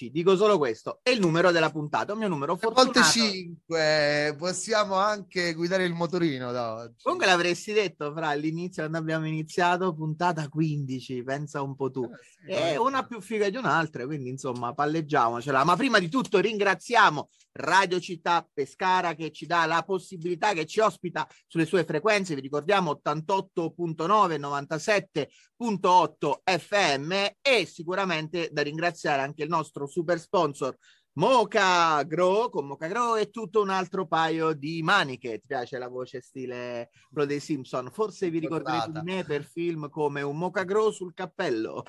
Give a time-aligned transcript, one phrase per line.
[0.00, 2.92] 15, dico solo questo, è il numero della puntata, il mio numero fortunato.
[2.92, 7.02] Volte 5, possiamo anche guidare il motorino da oggi.
[7.02, 12.04] Comunque l'avresti detto fra all'inizio quando abbiamo iniziato, puntata 15, pensa un po' tu.
[12.04, 12.08] Eh,
[12.46, 12.78] sì, È eh.
[12.78, 15.64] una più figa di un'altra, quindi insomma palleggiamocela.
[15.64, 20.80] Ma prima di tutto ringraziamo Radio Città Pescara che ci dà la possibilità, che ci
[20.80, 29.48] ospita sulle sue frequenze, vi ricordiamo 88.9, 97.8 FM e sicuramente da ringraziare anche il
[29.48, 30.76] nostro super sponsor
[31.14, 35.40] Moca Grow, con Moca Grow e tutto un altro paio di maniche.
[35.40, 37.90] Ti piace la voce stile quello dei Simpson?
[37.90, 41.82] Forse vi ricorderete di me per film come un Moca Grow sul cappello.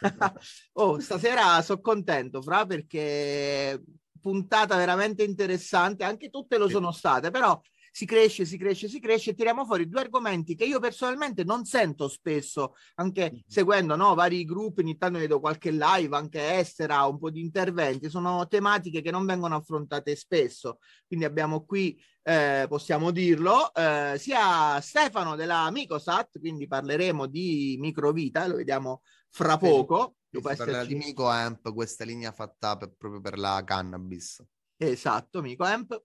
[0.74, 3.82] oh, stasera sono contento, Fra, perché
[4.20, 6.72] puntata veramente interessante, anche tutte lo Sì.
[6.74, 10.64] sono state, però si cresce, si cresce, si cresce e tiriamo fuori due argomenti che
[10.64, 13.40] io personalmente non sento spesso, anche Mhm.
[13.46, 18.08] seguendo no, vari gruppi, ogni tanto vedo qualche live, anche estera, un po' di interventi,
[18.08, 24.80] sono tematiche che non vengono affrontate spesso, quindi abbiamo qui, eh, possiamo dirlo, eh, sia
[24.80, 30.17] Stefano della Micosat, quindi parleremo di microvita, lo vediamo fra poco.
[30.30, 34.44] Dopo esserci- di Mico Amp, questa linea fatta per- proprio per la cannabis.
[34.76, 36.02] Esatto, Mico Amp,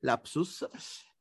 [0.00, 0.66] Lapsus.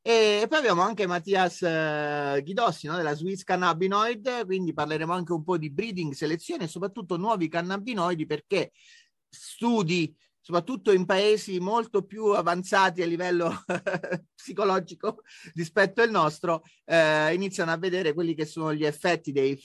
[0.04, 5.44] E poi abbiamo anche Mattias eh, Ghidossi no, della Swiss Cannabinoid, quindi parleremo anche un
[5.44, 8.72] po' di breeding, selezione e soprattutto nuovi cannabinoidi perché
[9.30, 13.54] studi, soprattutto in paesi molto più avanzati a livello
[14.34, 15.22] psicologico
[15.54, 19.56] rispetto al nostro, eh, iniziano a vedere quelli che sono gli effetti dei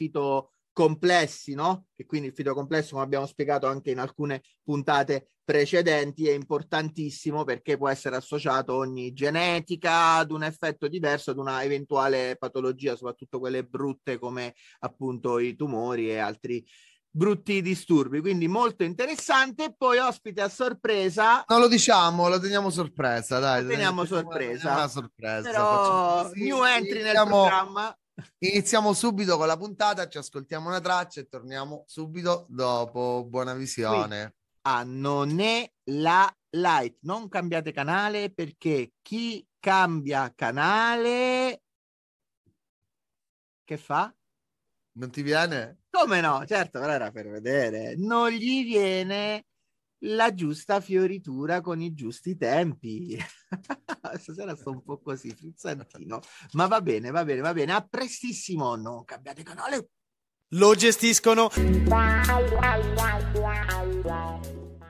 [0.80, 1.86] fitocomplessi, no?
[1.96, 7.78] E quindi il fitocomplesso, come abbiamo spiegato anche in alcune puntate precedenti, è importantissimo perché
[7.78, 13.64] può essere associato ogni genetica ad un effetto diverso, ad una eventuale patologia, soprattutto quelle
[13.64, 16.64] brutte come appunto i tumori e altri
[17.08, 18.20] brutti disturbi.
[18.20, 19.74] Quindi molto interessante.
[19.74, 21.42] Poi ospite a sorpresa.
[21.48, 23.62] Non lo diciamo, lo teniamo sorpresa, dai.
[23.62, 24.72] Lo teniamo Teniamo- sorpresa.
[24.72, 25.48] una sorpresa.
[25.50, 27.98] Però Facciamo new entry nel iniziamo- programma.
[28.38, 33.24] Iniziamo subito con la puntata, ci ascoltiamo una traccia e torniamo subito dopo.
[33.28, 34.36] Buona visione.
[34.62, 36.98] a Non è la light.
[37.02, 41.62] Non cambiate canale perché chi cambia canale
[43.64, 44.14] che fa?
[44.92, 45.80] Non ti viene?
[45.90, 46.44] Come no?
[46.46, 47.96] Certo, però era per vedere.
[47.96, 49.45] Non gli viene
[50.00, 53.16] la giusta fioritura con i giusti tempi.
[54.18, 56.20] Stasera sto un po' così, frizzantino.
[56.52, 57.72] Ma va bene, va bene, va bene.
[57.72, 58.74] A prestissimo.
[58.76, 59.88] Non cambiate canale.
[60.50, 61.48] Lo gestiscono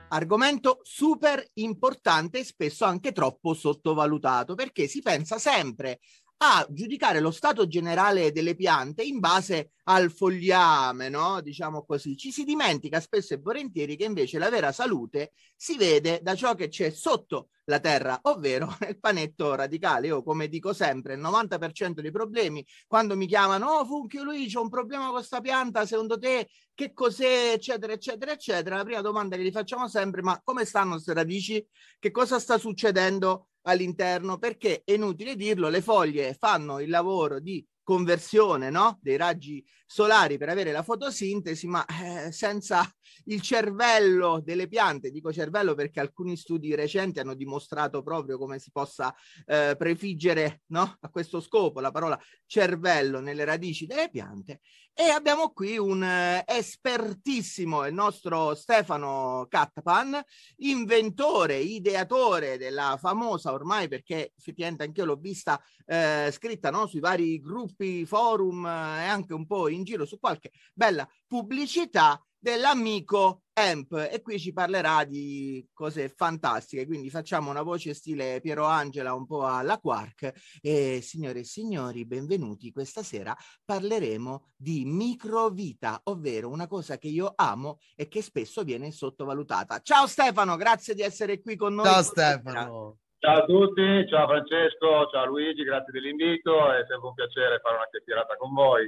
[0.09, 5.99] Argomento super importante e spesso anche troppo sottovalutato perché si pensa sempre
[6.39, 11.41] a giudicare lo stato generale delle piante in base al fogliame, no?
[11.41, 12.15] Diciamo così.
[12.15, 16.53] Ci si dimentica spesso e volentieri che invece la vera salute si vede da ciò
[16.53, 20.07] che c'è sotto la terra, ovvero nel panetto radicale.
[20.07, 24.59] Io, come dico sempre, il 90% dei problemi, quando mi chiamano, oh Funchio Luigi, c'è
[24.59, 28.77] un problema con questa pianta, secondo te che cos'è, eccetera, eccetera, eccetera.
[28.77, 31.65] La prima domanda che gli facciamo sempre, ma come stanno queste radici?
[31.97, 34.37] Che cosa sta succedendo all'interno?
[34.37, 38.99] Perché è inutile dirlo, le foglie fanno il lavoro di conversione no?
[39.01, 42.89] dei raggi solari per avere la fotosintesi, ma eh, senza
[43.25, 48.71] il cervello delle piante, dico cervello perché alcuni studi recenti hanno dimostrato proprio come si
[48.71, 49.13] possa
[49.45, 50.97] eh, prefiggere no?
[50.99, 54.61] a questo scopo la parola cervello nelle radici delle piante.
[54.99, 60.19] E abbiamo qui un eh, espertissimo, il nostro Stefano Catpan,
[60.57, 66.87] inventore, ideatore della famosa ormai, perché effettivamente anche io l'ho vista eh, scritta no?
[66.87, 72.19] sui vari gruppi, forum eh, e anche un po' in giro su qualche bella pubblicità
[72.47, 78.63] dell'amico Amp e qui ci parlerà di cose fantastiche quindi facciamo una voce stile Piero
[78.63, 83.35] Angela un po' alla Quark e signore e signori benvenuti questa sera
[83.65, 90.07] parleremo di microvita ovvero una cosa che io amo e che spesso viene sottovalutata ciao
[90.07, 92.97] Stefano grazie di essere qui con noi Ciao Stefano.
[93.19, 97.87] Ciao a tutti, ciao Francesco, ciao Luigi, grazie dell'invito, è sempre un piacere fare una
[97.89, 98.85] chiacchierata con voi.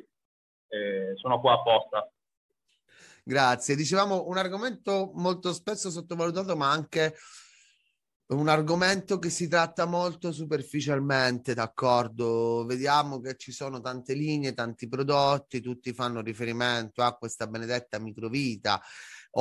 [0.67, 2.07] Eh, sono qua apposta.
[3.29, 3.75] Grazie.
[3.75, 7.15] Dicevamo un argomento molto spesso sottovalutato, ma anche
[8.29, 12.65] un argomento che si tratta molto superficialmente, d'accordo?
[12.65, 18.81] Vediamo che ci sono tante linee, tanti prodotti, tutti fanno riferimento a questa benedetta microvita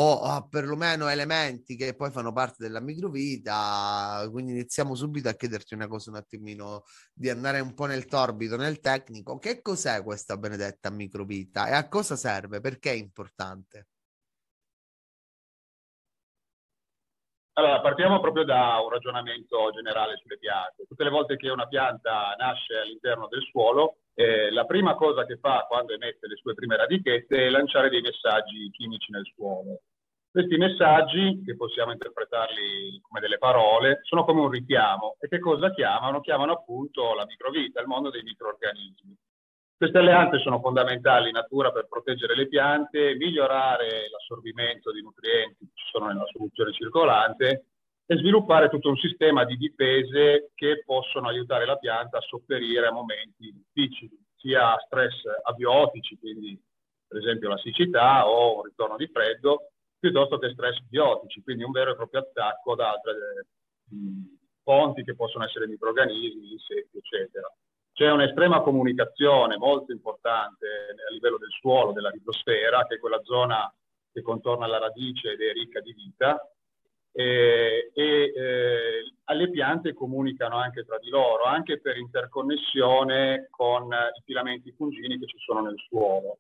[0.01, 4.27] o a perlomeno elementi che poi fanno parte della microvita.
[4.31, 8.57] Quindi iniziamo subito a chiederti una cosa un attimino di andare un po' nel torbido,
[8.57, 9.39] nel tecnico.
[9.39, 12.61] Che cos'è questa benedetta microvita e a cosa serve?
[12.61, 13.89] Perché è importante?
[17.55, 20.87] Allora, partiamo proprio da un ragionamento generale sulle piante.
[20.87, 25.37] Tutte le volte che una pianta nasce all'interno del suolo, eh, la prima cosa che
[25.37, 29.83] fa quando emette le sue prime radichette è lanciare dei messaggi chimici nel suolo.
[30.29, 35.15] Questi messaggi, che possiamo interpretarli come delle parole, sono come un richiamo.
[35.21, 36.21] E che cosa chiamano?
[36.21, 39.17] Chiamano appunto la microvita, il mondo dei microorganismi.
[39.77, 45.73] Queste alleanze sono fondamentali in natura per proteggere le piante, migliorare l'assorbimento di nutrienti che
[45.75, 47.67] ci sono nella soluzione circolante
[48.11, 52.93] e sviluppare tutto un sistema di difese che possono aiutare la pianta a sopperire a
[52.93, 56.59] momenti difficili, sia stress abiotici, quindi
[57.07, 61.71] per esempio la siccità o un ritorno di freddo, piuttosto che stress biotici, quindi un
[61.71, 63.13] vero e proprio attacco da altre
[63.91, 64.23] mh,
[64.63, 67.53] fonti che possono essere microorganismi, insetti, eccetera.
[67.93, 73.71] C'è un'estrema comunicazione molto importante a livello del suolo, della ridosfera, che è quella zona
[74.11, 76.41] che contorna la radice ed è ricca di vita,
[77.19, 84.23] e, e eh, alle piante comunicano anche tra di loro, anche per interconnessione con i
[84.25, 86.39] filamenti fungini che ci sono nel suolo.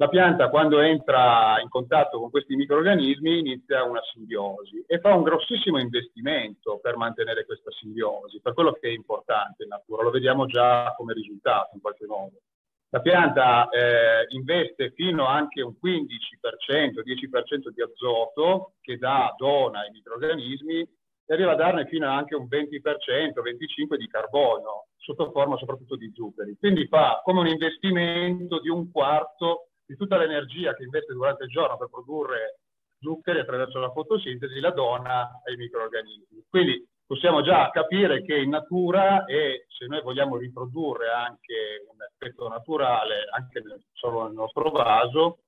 [0.00, 5.22] La pianta quando entra in contatto con questi microorganismi inizia una simbiosi e fa un
[5.22, 10.46] grossissimo investimento per mantenere questa simbiosi, per quello che è importante in natura, lo vediamo
[10.46, 12.40] già come risultato in qualche modo.
[12.90, 19.90] La pianta eh, investe fino anche un 15%, 10% di azoto che dà, dona ai
[19.90, 25.96] microorganismi e arriva a darne fino anche un 20%, 25% di carbonio, sotto forma soprattutto
[25.96, 26.56] di zuccheri.
[26.58, 31.50] Quindi fa come un investimento di un quarto di tutta l'energia che investe durante il
[31.50, 32.60] giorno per produrre
[33.00, 36.44] zuccheri attraverso la fotosintesi la dona ai microorganismi.
[36.48, 42.46] Quindi possiamo già capire che in natura e se noi vogliamo riprodurre anche un effetto
[42.48, 43.62] naturale anche
[43.94, 45.38] solo nel nostro vaso,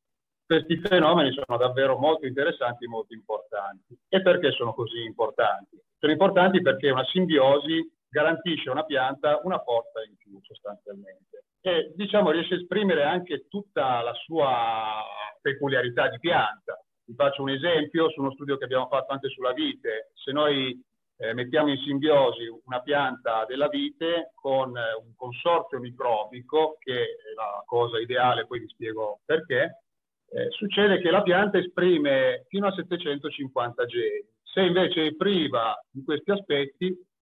[0.46, 3.94] questi fenomeni sono davvero molto interessanti e molto importanti.
[4.08, 5.78] E perché sono così importanti?
[5.98, 11.92] Sono importanti perché una simbiosi garantisce a una pianta una forza in più sostanzialmente e
[11.94, 15.04] diciamo riesce a esprimere anche tutta la sua
[15.42, 16.82] peculiarità di pianta.
[17.04, 20.10] Vi faccio un esempio su uno studio che abbiamo fatto anche sulla vite.
[20.14, 20.80] Se noi
[21.20, 27.34] eh, mettiamo in simbiosi una pianta della vite con eh, un consorzio microbico, che è
[27.36, 29.82] la cosa ideale, poi vi spiego perché,
[30.30, 34.24] eh, succede che la pianta esprime fino a 750 geni.
[34.42, 36.86] Se invece è priva di questi aspetti,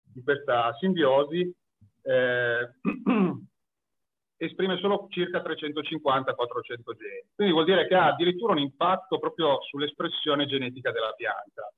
[0.03, 1.49] di questa simbiosi,
[2.01, 2.69] eh,
[4.35, 7.23] esprime solo circa 350-400 geni.
[7.33, 11.71] Quindi vuol dire che ha addirittura un impatto proprio sull'espressione genetica della pianta.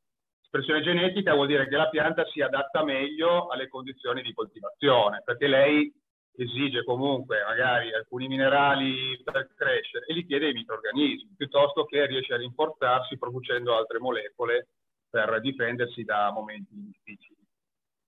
[0.52, 5.46] Espressione genetica vuol dire che la pianta si adatta meglio alle condizioni di coltivazione, perché
[5.46, 5.94] lei
[6.36, 12.34] esige comunque magari alcuni minerali per crescere e li chiede ai microorganismi, piuttosto che riesce
[12.34, 14.70] a rinforzarsi producendo altre molecole
[15.08, 17.38] per difendersi da momenti difficili.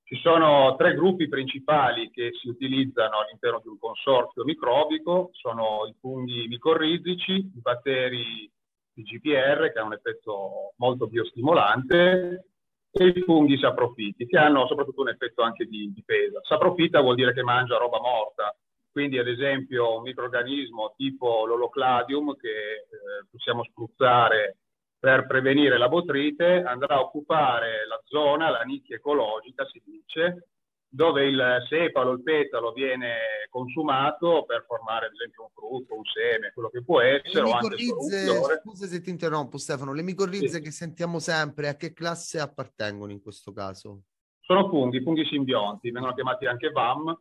[0.04, 5.94] Ci sono tre gruppi principali che si utilizzano all'interno di un consorzio microbico, sono i
[6.00, 8.52] funghi micorrizici, i batteri
[8.94, 12.46] IGPR che hanno un effetto molto biostimolante
[12.92, 16.40] e i funghi saprofiti che hanno soprattutto un effetto anche di difesa.
[16.44, 18.56] Saprofita vuol dire che mangia roba morta,
[18.92, 24.58] quindi ad esempio un microorganismo tipo l'olocladium che eh, possiamo spruzzare
[25.00, 30.50] per prevenire la botrite andrà a occupare la zona, la nicchia ecologica si dice,
[30.94, 36.52] dove il sepalo, il petalo viene consumato per formare ad esempio un frutto, un seme,
[36.54, 37.44] quello che può essere.
[37.46, 40.62] Le micorrizze, scusa se ti interrompo Stefano, le micorrizze sì.
[40.62, 44.02] che sentiamo sempre, a che classe appartengono in questo caso?
[44.42, 47.18] Sono funghi, funghi simbionti, vengono chiamati anche VAM,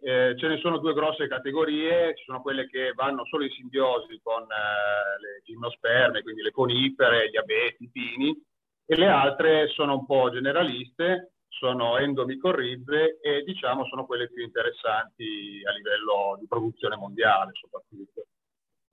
[0.00, 4.18] eh, ce ne sono due grosse categorie, ci sono quelle che vanno solo in simbiosi
[4.20, 8.36] con eh, le gimnosperme, quindi le conifere, gli abeti, i pini,
[8.84, 11.31] e le altre sono un po' generaliste,
[11.62, 18.26] sono endomicorrize e diciamo sono quelle più interessanti a livello di produzione mondiale soprattutto.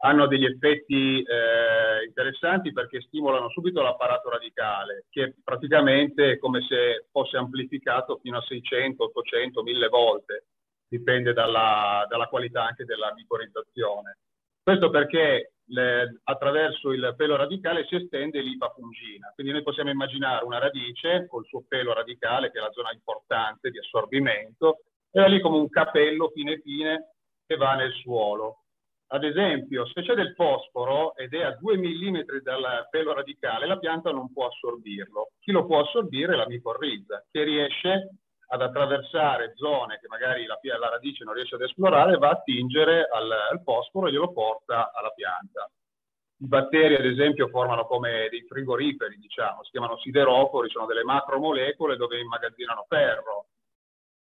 [0.01, 7.07] Hanno degli effetti eh, interessanti perché stimolano subito l'apparato radicale, che praticamente è come se
[7.11, 10.45] fosse amplificato fino a 600, 800, 1000 volte
[10.88, 14.19] dipende dalla, dalla qualità anche della micorizzazione.
[14.61, 20.45] Questo perché le, attraverso il pelo radicale si estende l'ipa fungina, quindi noi possiamo immaginare
[20.45, 25.27] una radice col suo pelo radicale, che è la zona importante di assorbimento, e da
[25.27, 27.13] lì come un capello fine fine
[27.45, 28.63] che va nel suolo.
[29.11, 33.79] Ad esempio, se c'è del fosforo ed è a 2 mm dal pelo radicale, la
[33.79, 35.31] pianta non può assorbirlo.
[35.39, 38.09] Chi lo può assorbire è la micorrizza, che riesce
[38.51, 43.07] ad attraversare zone che magari la, la radice non riesce ad esplorare, va a attingere
[43.11, 45.69] al, al fosforo e glielo porta alla pianta.
[46.41, 51.97] I batteri, ad esempio, formano come dei frigoriferi, diciamo, si chiamano siderofori, sono delle macromolecole
[51.97, 53.47] dove immagazzinano ferro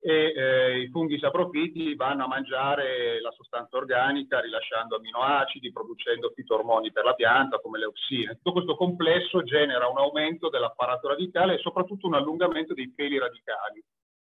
[0.04, 6.90] e eh, i funghi saprofiti vanno a mangiare la sostanza organica rilasciando aminoacidi, producendo fitormoni
[6.90, 8.34] per la pianta come le ossine.
[8.34, 13.80] Tutto questo complesso genera un aumento dell'apparato radicale e soprattutto un allungamento dei peli radicali.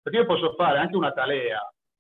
[0.06, 1.60] Perché io posso fare anche una talea,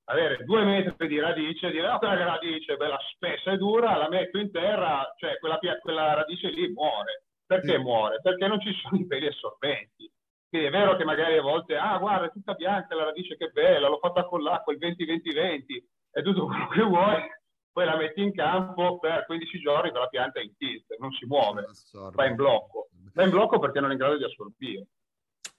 [0.10, 3.98] avere due metri di radice e dire oh, quella radice è bella spessa e dura,
[3.98, 7.24] la metto in terra, cioè quella, quella radice lì muore.
[7.44, 7.82] Perché mm.
[7.82, 8.20] muore?
[8.22, 10.08] Perché non ci sono i peli assorbenti.
[10.48, 13.48] Quindi è vero che magari a volte, ah guarda, è tutta bianca la radice che
[13.48, 17.24] bella, l'ho fatta con l'acqua, il 20-20-20, è tutto quello che vuoi,
[17.72, 21.26] poi la metti in campo per 15 giorni, la pianta è in tilt, non si
[21.26, 21.66] muove,
[22.14, 22.90] va in blocco.
[23.16, 24.86] Va in blocco perché non è in grado di assorbire.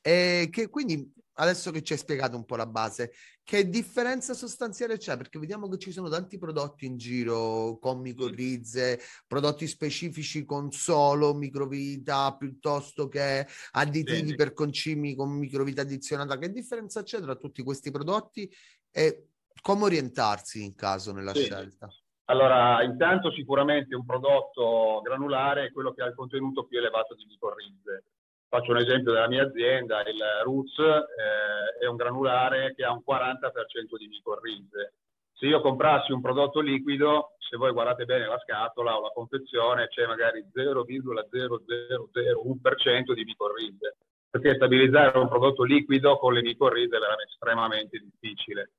[0.00, 3.12] E che quindi adesso che ci hai spiegato un po' la base,
[3.42, 5.16] che differenza sostanziale c'è?
[5.16, 11.34] Perché vediamo che ci sono tanti prodotti in giro con micorrize, prodotti specifici con solo
[11.34, 14.34] microvita piuttosto che additivi sì.
[14.34, 16.38] per concimi con microvita addizionata.
[16.38, 18.50] Che differenza c'è tra tutti questi prodotti
[18.90, 19.28] e
[19.60, 21.44] come orientarsi in caso nella sì.
[21.44, 21.88] scelta?
[22.28, 27.24] Allora, intanto sicuramente un prodotto granulare è quello che ha il contenuto più elevato di
[27.26, 28.04] micorrize
[28.48, 33.02] Faccio un esempio della mia azienda, il Roots eh, è un granulare che ha un
[33.06, 34.94] 40% di micorrize.
[35.32, 39.88] Se io comprassi un prodotto liquido, se voi guardate bene la scatola o la confezione,
[39.88, 43.96] c'è magari 0,0001% di micorrize,
[44.30, 48.70] perché stabilizzare un prodotto liquido con le micorrize è veramente estremamente difficile.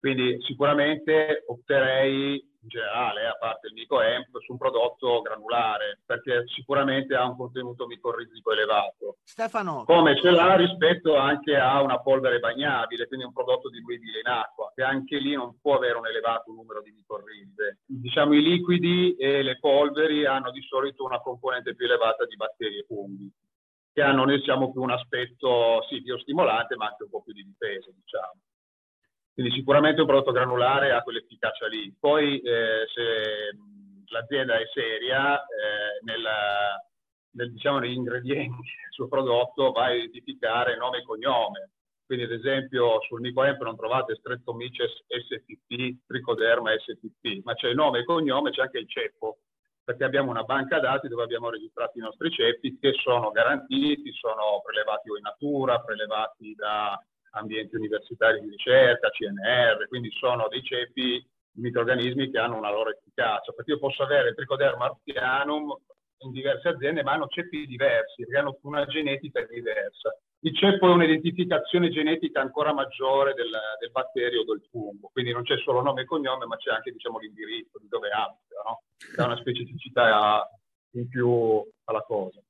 [0.00, 7.14] Quindi sicuramente opterei in generale, a parte il micoemp, su un prodotto granulare, perché sicuramente
[7.14, 9.18] ha un contenuto micorrizico elevato.
[9.22, 9.84] Stefano.
[9.84, 14.70] Come ce l'ha rispetto anche a una polvere bagnabile, quindi un prodotto diluibile in acqua,
[14.74, 17.78] che anche lì non può avere un elevato numero di micorrize.
[17.86, 22.78] Diciamo i liquidi e le polveri hanno di solito una componente più elevata di batteri
[22.78, 23.32] e funghi
[23.92, 27.42] che hanno noi siamo più un aspetto sì, biostimolante ma anche un po' più di
[27.42, 28.42] difesa diciamo.
[29.38, 31.94] Quindi sicuramente un prodotto granulare ha quell'efficacia lì.
[31.96, 33.56] Poi eh, se
[34.06, 36.84] l'azienda è seria, eh, nella,
[37.36, 41.70] nel, diciamo, negli ingredienti del suo prodotto va a identificare nome e cognome.
[42.04, 48.00] Quindi ad esempio sul Micoemp non trovate Streptomyces STP, Tricoderma STP, ma c'è il nome
[48.00, 49.38] e cognome, c'è anche il ceppo,
[49.84, 54.60] perché abbiamo una banca dati dove abbiamo registrato i nostri ceppi che sono garantiti, sono
[54.64, 57.00] prelevati o in natura, prelevati da
[57.32, 61.24] ambienti universitari di ricerca, CNR, quindi sono dei ceppi
[61.58, 65.74] microorganismi che hanno una loro efficacia, perché io posso avere il tricoderma artianum
[66.22, 70.16] in diverse aziende, ma hanno ceppi diversi, che hanno una genetica diversa.
[70.40, 75.42] Il ceppo è un'identificazione genetica ancora maggiore del, del batterio o del fungo, quindi non
[75.42, 78.82] c'è solo nome e cognome, ma c'è anche diciamo, l'indirizzo di dove abita, no?
[79.16, 80.48] dà una specificità
[80.92, 82.40] in più alla cosa.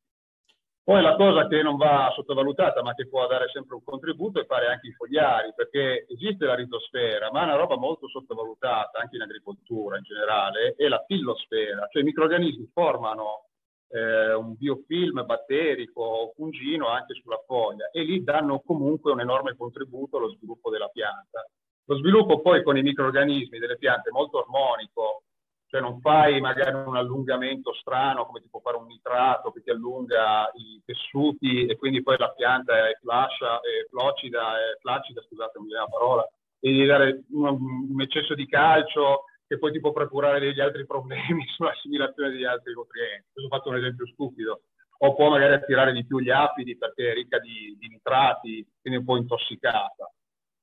[0.89, 4.47] Poi la cosa che non va sottovalutata, ma che può dare sempre un contributo, è
[4.47, 9.17] fare anche i fogliari, perché esiste la ritosfera, ma è una roba molto sottovalutata anche
[9.17, 13.49] in agricoltura in generale, è la fillosfera, cioè i microrganismi formano
[13.89, 19.55] eh, un biofilm batterico o fungino anche sulla foglia e lì danno comunque un enorme
[19.59, 21.47] contributo allo sviluppo della pianta.
[21.85, 25.25] Lo sviluppo poi con i microrganismi delle piante è molto armonico,
[25.69, 29.71] cioè non fai magari un allungamento strano come ti può fare un nitrato che ti
[29.71, 35.59] allunga i tessuti e quindi poi la pianta è flascia, è flocida, è flacida, scusate,
[35.59, 36.27] non la parola,
[36.59, 40.87] e devi dare un, un, eccesso di calcio che poi ti può procurare degli altri
[40.87, 43.29] problemi sull'assimilazione degli altri nutrienti.
[43.31, 44.63] Questo ho fatto un esempio stupido.
[45.01, 48.99] O può magari attirare di più gli apidi perché è ricca di, di nitrati, quindi
[48.99, 50.11] un po' intossicata.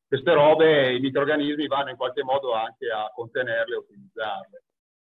[0.07, 4.63] Queste robe i microrganismi vanno in qualche modo anche a contenerle e utilizzarle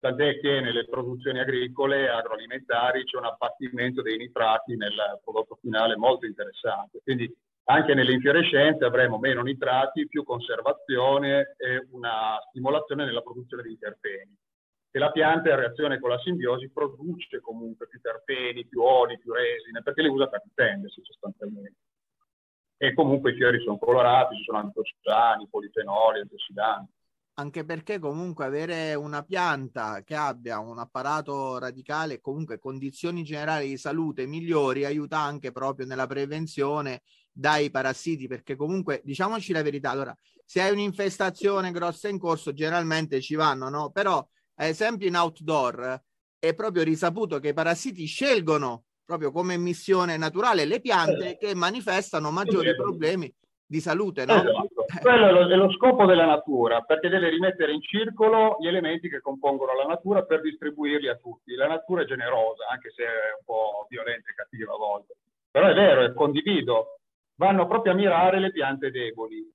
[0.04, 4.94] tant'è che nelle produzioni agricole e agroalimentari c'è un abbattimento dei nitrati nel
[5.24, 7.00] prodotto finale molto interessante.
[7.02, 7.34] Quindi
[7.70, 14.36] anche nelle infiorescenze avremo meno nitrati, più conservazione e una stimolazione nella produzione di terpeni.
[14.92, 19.32] E la pianta in reazione con la simbiosi produce comunque più terpeni, più oli, più
[19.32, 21.80] resine, perché le usa per difendersi sostanzialmente.
[22.76, 26.92] E comunque i fiori sono colorati, ci sono antociani, polifenoli, antiossidanti
[27.36, 33.78] anche perché comunque avere una pianta che abbia un apparato radicale, comunque condizioni generali di
[33.78, 40.16] salute migliori, aiuta anche proprio nella prevenzione dai parassiti, perché comunque diciamoci la verità, allora
[40.46, 43.90] se hai un'infestazione grossa in corso generalmente ci vanno, no?
[43.90, 46.02] Però ad esempio in outdoor
[46.38, 52.30] è proprio risaputo che i parassiti scelgono proprio come missione naturale le piante che manifestano
[52.30, 53.34] maggiori problemi
[53.66, 54.36] di salute, no?
[54.36, 54.86] Esatto.
[55.02, 59.10] Quello è lo, è lo, scopo della natura, perché deve rimettere in circolo gli elementi
[59.10, 61.56] che compongono la natura per distribuirli a tutti.
[61.56, 65.16] La natura è generosa, anche se è un po' violenta e cattiva a volte.
[65.50, 67.00] Però è vero, è condivido.
[67.36, 69.52] Vanno proprio a mirare le piante deboli.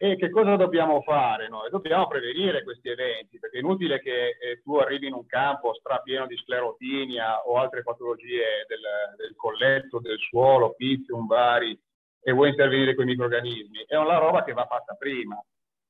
[0.00, 1.70] E che cosa dobbiamo fare noi?
[1.70, 6.24] Dobbiamo prevenire questi eventi, perché è inutile che eh, tu arrivi in un campo strapieno
[6.26, 11.76] di sclerotinia o altre patologie del, del colletto, del suolo, pizzium vari,
[12.20, 13.84] e vuoi intervenire con i microrganismi.
[13.86, 15.40] È una roba che va fatta prima.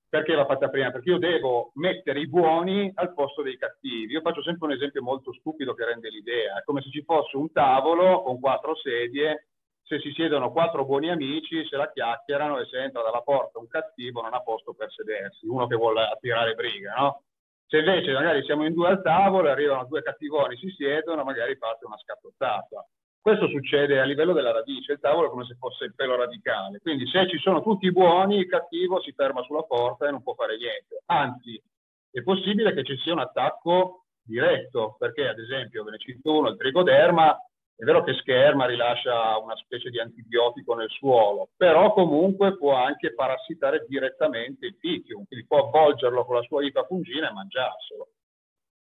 [0.08, 0.90] Perché va fatta prima?
[0.90, 4.12] Perché io devo mettere i buoni al posto dei cattivi.
[4.12, 6.58] Io faccio sempre un esempio molto stupido che rende l'idea.
[6.58, 9.48] È come se ci fosse un tavolo con quattro sedie
[9.88, 13.68] se si siedono quattro buoni amici, se la chiacchierano e se entra dalla porta un
[13.68, 17.22] cattivo non ha posto per sedersi, uno che vuole attirare briga, no?
[17.66, 21.86] Se invece magari siamo in due al tavolo, arrivano due cattivoni, si siedono, magari parte
[21.86, 22.86] una scattottata.
[23.28, 26.78] Questo succede a livello della radice, il tavolo è come se fosse il pelo radicale,
[26.78, 30.32] quindi se ci sono tutti buoni, il cattivo si ferma sulla porta e non può
[30.32, 31.02] fare niente.
[31.04, 31.62] Anzi,
[32.10, 36.48] è possibile che ci sia un attacco diretto, perché ad esempio, ve ne cito uno,
[36.48, 37.38] il trigoderma
[37.76, 43.12] è vero che scherma, rilascia una specie di antibiotico nel suolo, però comunque può anche
[43.12, 48.08] parassitare direttamente il ficum, quindi può avvolgerlo con la sua vita fungina e mangiarselo.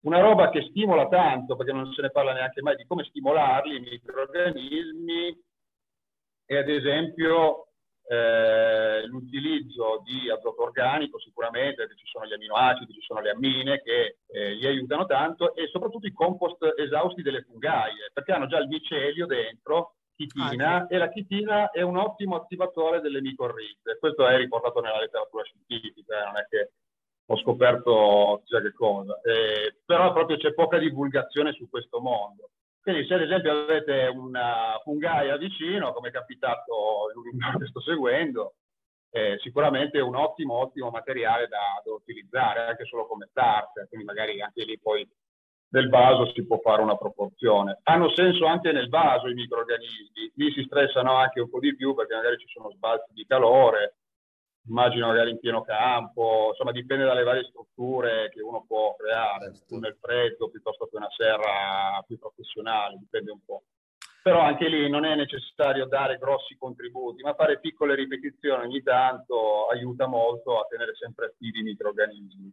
[0.00, 3.76] Una roba che stimola tanto, perché non se ne parla neanche mai di come stimolarli,
[3.76, 5.42] i microorganismi,
[6.44, 7.68] è ad esempio
[8.10, 13.82] eh, l'utilizzo di azoto organico sicuramente, perché ci sono gli aminoacidi, ci sono le ammine
[13.82, 18.58] che eh, gli aiutano tanto e soprattutto i compost esausti delle fungaie, perché hanno già
[18.58, 20.94] il micelio dentro, chitina, ah, sì.
[20.94, 23.98] e la chitina è un ottimo attivatore delle micorrize.
[23.98, 26.70] Questo è riportato nella letteratura scientifica, non è che
[27.30, 32.50] ho scoperto chissà che cosa, eh, però proprio c'è poca divulgazione su questo mondo.
[32.80, 38.54] Quindi se ad esempio avete una fungaia vicino, come è capitato un che sto seguendo,
[39.10, 44.06] eh, sicuramente è un ottimo, ottimo materiale da, da, utilizzare, anche solo come starter, quindi
[44.06, 45.06] magari anche lì poi
[45.70, 47.80] nel vaso si può fare una proporzione.
[47.82, 51.94] Hanno senso anche nel vaso i microorganismi, lì si stressano anche un po' di più
[51.94, 53.96] perché magari ci sono sbalzi di calore,
[54.68, 59.78] immagino magari in pieno campo, insomma dipende dalle varie strutture che uno può creare, certo.
[59.78, 63.62] nel freddo piuttosto che una serra più professionale, dipende un po'.
[64.22, 69.68] Però anche lì non è necessario dare grossi contributi, ma fare piccole ripetizioni ogni tanto
[69.68, 72.52] aiuta molto a tenere sempre attivi i microorganismi.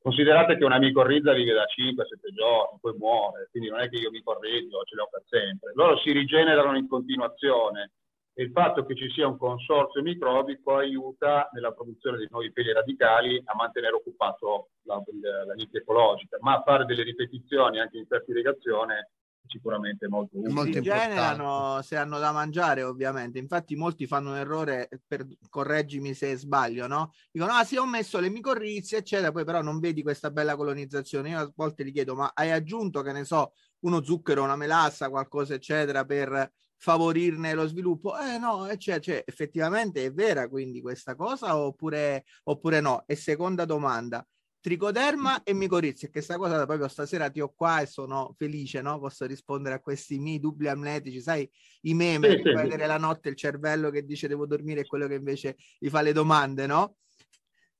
[0.00, 4.10] Considerate che una micorrizza vive da 5-7 giorni, poi muore, quindi non è che io
[4.10, 5.72] mi correggio, ce l'ho per sempre.
[5.74, 7.92] Loro si rigenerano in continuazione
[8.34, 12.72] e il fatto che ci sia un consorzio microbico aiuta nella produzione di nuovi peli
[12.72, 15.02] radicali a mantenere occupato la,
[15.46, 19.10] la nicchia ecologica, ma fare delle ripetizioni anche in fertiligazione
[19.42, 20.52] è sicuramente molto utile.
[20.52, 26.14] Molto si generano se hanno da mangiare ovviamente, infatti molti fanno un errore, per, correggimi
[26.14, 27.12] se sbaglio, no?
[27.30, 31.30] Dicono, ah sì ho messo le micorrizie eccetera, poi però non vedi questa bella colonizzazione,
[31.30, 35.10] io a volte gli chiedo, ma hai aggiunto che ne so, uno zucchero, una melassa,
[35.10, 36.50] qualcosa eccetera per
[36.82, 38.18] favorirne lo sviluppo.
[38.18, 43.04] Eh no, cioè, cioè, effettivamente è vera quindi questa cosa oppure, oppure no?
[43.06, 44.26] E seconda domanda,
[44.60, 48.98] tricoderma e micorizia, che questa cosa proprio stasera ti ho qua e sono felice, no?
[48.98, 51.48] Posso rispondere a questi miei dubbi amnetici, sai,
[51.82, 55.06] i meme, sì, sì, vedere la notte il cervello che dice devo dormire e quello
[55.06, 56.96] che invece gli fa le domande, no?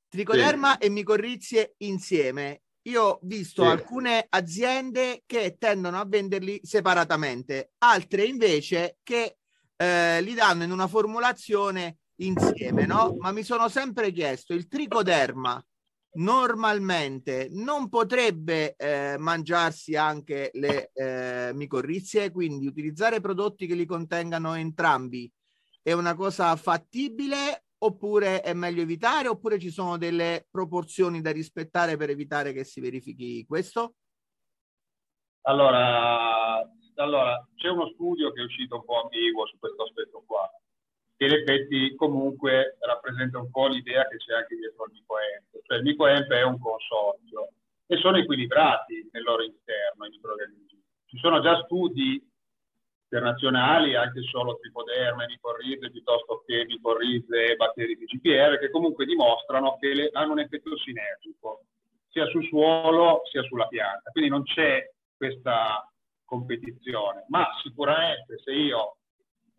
[0.07, 0.85] Tricoderma sì.
[0.85, 2.61] e micorrizie insieme.
[2.83, 3.69] Io ho visto sì.
[3.69, 9.37] alcune aziende che tendono a venderli separatamente, altre invece che
[9.75, 13.15] eh, li danno in una formulazione insieme, no?
[13.19, 15.63] Ma mi sono sempre chiesto, il tricoderma
[16.15, 24.53] normalmente non potrebbe eh, mangiarsi anche le eh, micorrizie, quindi utilizzare prodotti che li contengano
[24.55, 25.31] entrambi
[25.81, 31.97] è una cosa fattibile oppure è meglio evitare, oppure ci sono delle proporzioni da rispettare
[31.97, 33.95] per evitare che si verifichi questo?
[35.41, 36.61] Allora,
[36.95, 40.49] allora c'è uno studio che è uscito un po' ambiguo su questo aspetto qua,
[41.17, 45.61] che in effetti comunque rappresenta un po' l'idea che c'è anche dietro al MicoEMP.
[45.63, 47.49] Cioè il MicoEMP è un consorzio
[47.85, 50.81] e sono equilibrati nel loro interno i microorganismi.
[51.05, 52.25] Ci sono già studi
[53.13, 59.77] internazionali, anche solo tripoderme, micorrize, piuttosto che micorrize e batteri di GPR, che comunque dimostrano
[59.77, 61.65] che le, hanno un effetto sinergico,
[62.09, 64.09] sia sul suolo sia sulla pianta.
[64.09, 65.87] Quindi non c'è questa
[66.25, 68.97] competizione, ma sicuramente se io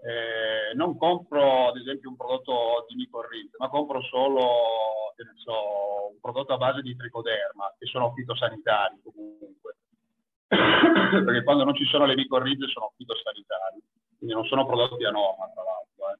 [0.03, 6.55] eh, non compro ad esempio un prodotto di micorrize, ma compro solo so, un prodotto
[6.55, 9.77] a base di tricoderma, che sono fitosanitari comunque,
[11.25, 13.83] perché quando non ci sono le micorrize sono fitosanitari,
[14.19, 15.85] quindi non sono prodotti a norma tra l'altro.
[16.13, 16.19] Eh.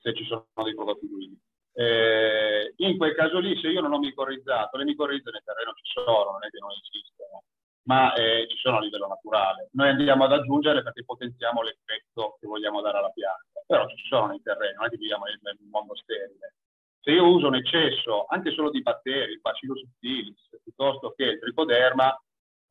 [0.00, 1.38] se ci sono dei prodotti guidi.
[1.74, 5.84] Eh, in quel caso lì, se io non ho micorrizzato, le micorrizze nel terreno ci
[5.92, 7.44] sono, non è che non esistono,
[7.84, 9.68] ma eh, ci sono a livello naturale.
[9.72, 14.26] Noi andiamo ad aggiungere perché potenziamo l'effetto che vogliamo dare alla pianta, però ci sono
[14.26, 16.54] nel terreno, non è che viviamo nel mondo sterile.
[17.00, 21.40] Se io uso un eccesso anche solo di batteri, il bacillus subtilis, piuttosto che il
[21.40, 22.16] tricoderma,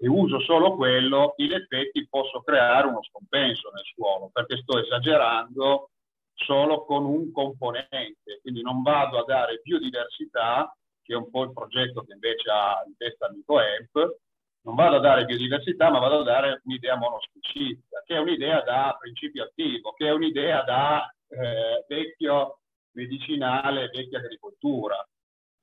[0.04, 5.92] e uso solo quello, in effetti posso creare uno scompenso nel suolo, perché sto esagerando
[6.34, 11.54] solo con un componente, quindi non vado a dare biodiversità, che è un po' il
[11.54, 14.18] progetto che invece ha in testa l'ICOEMP,
[14.64, 18.98] non vado a dare biodiversità, ma vado a dare un'idea monospecifica, che è un'idea da
[19.00, 22.62] principio attivo, che è un'idea da eh, vecchio
[22.94, 24.98] medicinale, vecchia agricoltura,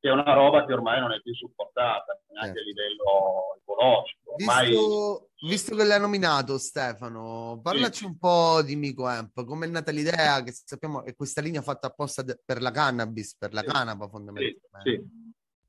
[0.01, 2.61] che è una roba che ormai non è più supportata, neanche certo.
[2.61, 4.35] a livello ecologico.
[4.35, 4.69] Ormai...
[4.69, 8.05] Visto, visto, che l'hai nominato Stefano, parlaci sì.
[8.05, 12.25] un po' di MicoAmp, come è nata l'idea che sappiamo che questa linea fatta apposta
[12.45, 13.67] per la cannabis, per la sì.
[13.67, 14.81] canapa fondamentalmente.
[14.83, 15.27] Sì.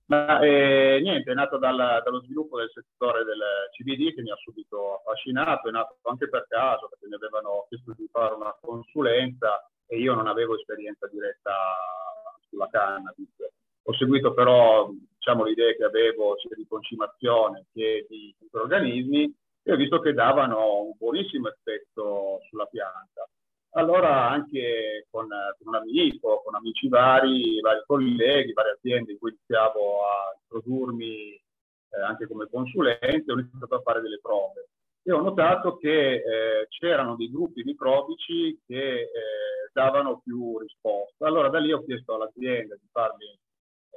[0.09, 3.39] Ma eh, niente, è nato dal, dallo sviluppo del settore del
[3.77, 7.93] CBD che mi ha subito affascinato, è nato anche per caso perché mi avevano chiesto
[7.95, 11.53] di fare una consulenza e io non avevo esperienza diretta
[12.49, 13.29] sulla cannabis.
[13.83, 19.73] Ho seguito però diciamo, le idee che avevo sia di concimazione che di microorganismi e
[19.73, 23.27] ho visto che davano un buonissimo effetto sulla pianta.
[23.73, 29.29] Allora anche con, con, un amico, con amici vari, vari colleghi, varie aziende in cui
[29.29, 34.69] iniziavo a introdurmi eh, anche come consulente, ho iniziato a fare delle prove
[35.03, 39.09] e ho notato che eh, c'erano dei gruppi microbici che eh,
[39.71, 41.27] davano più risposta.
[41.27, 43.25] Allora da lì ho chiesto all'azienda di farmi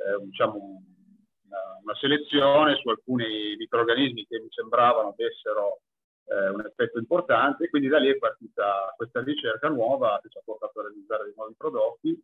[0.02, 5.82] eh, diciamo, una, una, selezione su alcuni microorganismi che mi sembravano avessero
[6.26, 10.42] eh, un effetto importante, quindi da lì è partita questa ricerca nuova che ci ha
[10.44, 12.22] portato a realizzare dei nuovi prodotti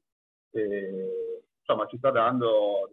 [0.51, 2.89] e insomma ci sta dando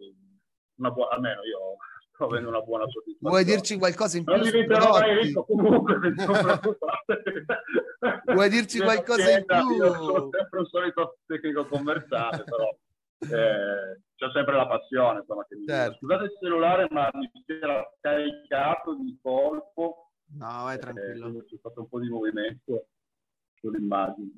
[0.76, 1.76] una buona, almeno io
[2.12, 3.30] sto avendo una buona soddisfazione.
[3.30, 4.34] Vuoi dirci qualcosa in più?
[4.34, 5.98] Non diventerò mai ricco comunque,
[8.24, 9.70] Vuoi dirci qualcosa in più?
[9.76, 12.68] Io sono sempre un solito tecnico commerciale, però
[13.18, 15.98] eh, c'è sempre la passione, insomma, che certo.
[15.98, 21.28] Scusate il cellulare, ma mi si era caricato di colpo No, vai tranquillo.
[21.28, 22.88] Eh, c'è stato un po' di movimento
[23.54, 24.30] sull'immagine.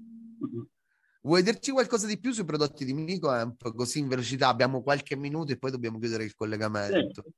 [1.22, 3.74] Vuoi dirci qualcosa di più sui prodotti di Minicoamp?
[3.74, 7.22] Così in velocità abbiamo qualche minuto e poi dobbiamo chiudere il collegamento.
[7.22, 7.32] Sì.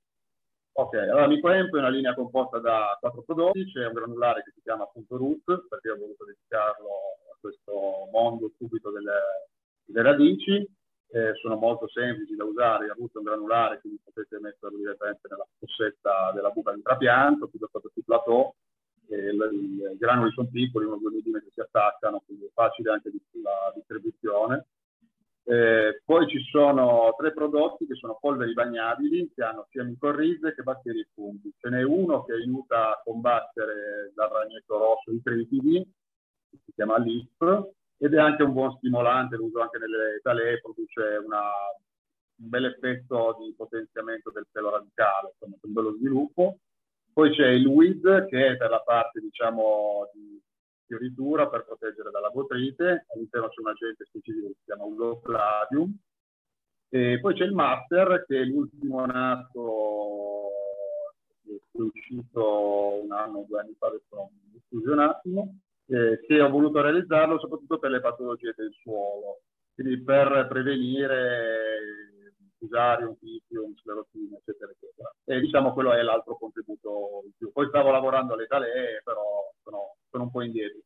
[0.72, 4.61] Ok, allora Minicoamp è una linea composta da quattro prodotti, c'è un granulare che si
[4.62, 6.88] chiama appunto Root, perché ho voluto dedicarlo
[7.33, 7.72] a questo
[8.12, 9.48] mondo subito delle,
[9.85, 10.68] delle radici,
[11.12, 15.46] eh, sono molto semplici da usare, il è un granulare, quindi potete metterlo direttamente nella
[15.58, 18.54] fossetta della buca di trapianto, piuttosto che sul plateau,
[19.08, 23.10] i granuli sono piccoli, 1-2 mm si attaccano, quindi è facile anche
[23.42, 24.66] la distribuzione.
[25.42, 30.62] Eh, poi ci sono tre prodotti che sono polveri bagnabili che hanno sia micorrize che
[30.62, 31.52] batteri e funghi.
[31.58, 35.84] Ce n'è uno che aiuta a combattere dal ragnetto rosso i tritidi,
[36.50, 41.02] si chiama LISP, ed è anche un buon stimolante, lo uso anche nelle talee, produce
[41.22, 41.42] una,
[42.40, 46.56] un bel effetto di potenziamento del pelo radicale, insomma, un bello sviluppo.
[47.12, 50.40] Poi c'è il WID che è per la parte diciamo di
[50.86, 55.94] fioritura per proteggere dalla botrite, all'interno c'è un agente specifico che si chiama Ulocladium.
[56.88, 60.48] E poi c'è il Master che è l'ultimo nato
[61.44, 65.58] che è uscito un anno due anni fa, adesso mi scusi un attimo,
[65.90, 69.42] eh, che ho voluto realizzarlo soprattutto per le patologie del suolo,
[69.74, 72.09] quindi per prevenire
[72.59, 75.12] fusarium, un sclerotina, eccetera, eccetera.
[75.24, 77.50] E diciamo quello è l'altro contributo in più.
[77.50, 80.81] Poi stavo lavorando alle talee, però sono, sono un po' indietro.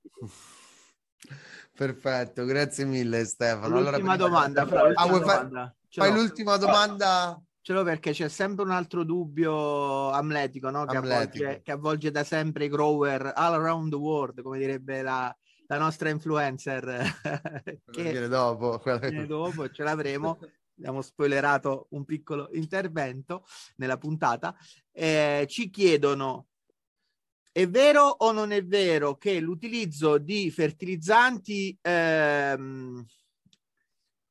[1.77, 3.81] Perfetto, grazie mille Stefano.
[3.81, 5.75] L'ultima allora, domanda, fra, ah, domanda.
[5.88, 10.85] Fai, fai l'ultima domanda ce l'ho perché c'è sempre un altro dubbio amletico, no?
[10.85, 11.44] che, amletico.
[11.44, 15.35] Avvolge, che, Avvolge, da sempre i grower all around the world, come direbbe la,
[15.68, 17.03] la nostra influencer.
[17.90, 18.83] che viene dopo.
[19.00, 20.38] Viene dopo, ce l'avremo.
[20.77, 23.46] Abbiamo spoilerato un piccolo intervento
[23.77, 24.55] nella puntata.
[24.92, 26.48] Eh, ci chiedono
[27.50, 33.07] è vero o non è vero che l'utilizzo di fertilizzanti ehm,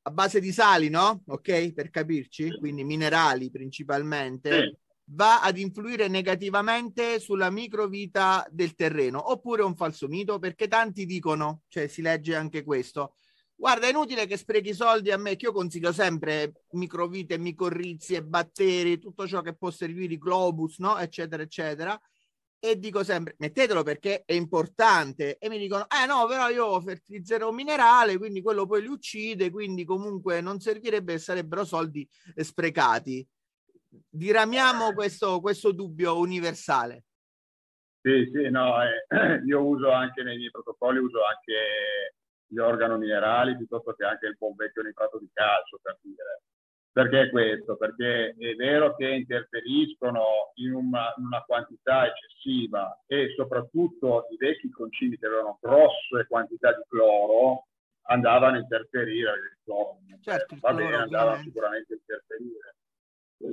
[0.05, 1.23] a base di sali, no?
[1.27, 9.61] Ok, per capirci, quindi minerali principalmente, va ad influire negativamente sulla microvita del terreno, oppure
[9.61, 13.15] è un falso mito, perché tanti dicono, cioè si legge anche questo,
[13.55, 18.99] guarda è inutile che sprechi soldi a me, che io consiglio sempre microvite, micorrizie, batteri,
[18.99, 20.97] tutto ciò che può servire, globus, no?
[20.97, 21.99] Eccetera, eccetera.
[22.65, 25.37] E dico sempre mettetelo perché è importante.
[25.37, 29.51] E mi dicono eh no però io fertilizzerò un minerale quindi quello poi li uccide
[29.51, 33.27] quindi comunque non servirebbe sarebbero soldi sprecati.
[34.09, 37.03] Diramiamo questo, questo dubbio universale.
[38.01, 39.07] Sì sì no eh,
[39.45, 42.15] io uso anche nei miei protocolli uso anche
[42.47, 46.43] gli organi minerali piuttosto che anche il buon vecchio nitrato di calcio per dire
[46.93, 47.75] perché questo?
[47.75, 54.69] Perché è vero che interferiscono in una, in una, quantità eccessiva e soprattutto i vecchi
[54.69, 57.65] concimi che avevano grosse quantità di cloro
[58.03, 59.31] andavano a interferire.
[59.31, 62.75] Il cloro, certo, va bene, andava sicuramente a interferire.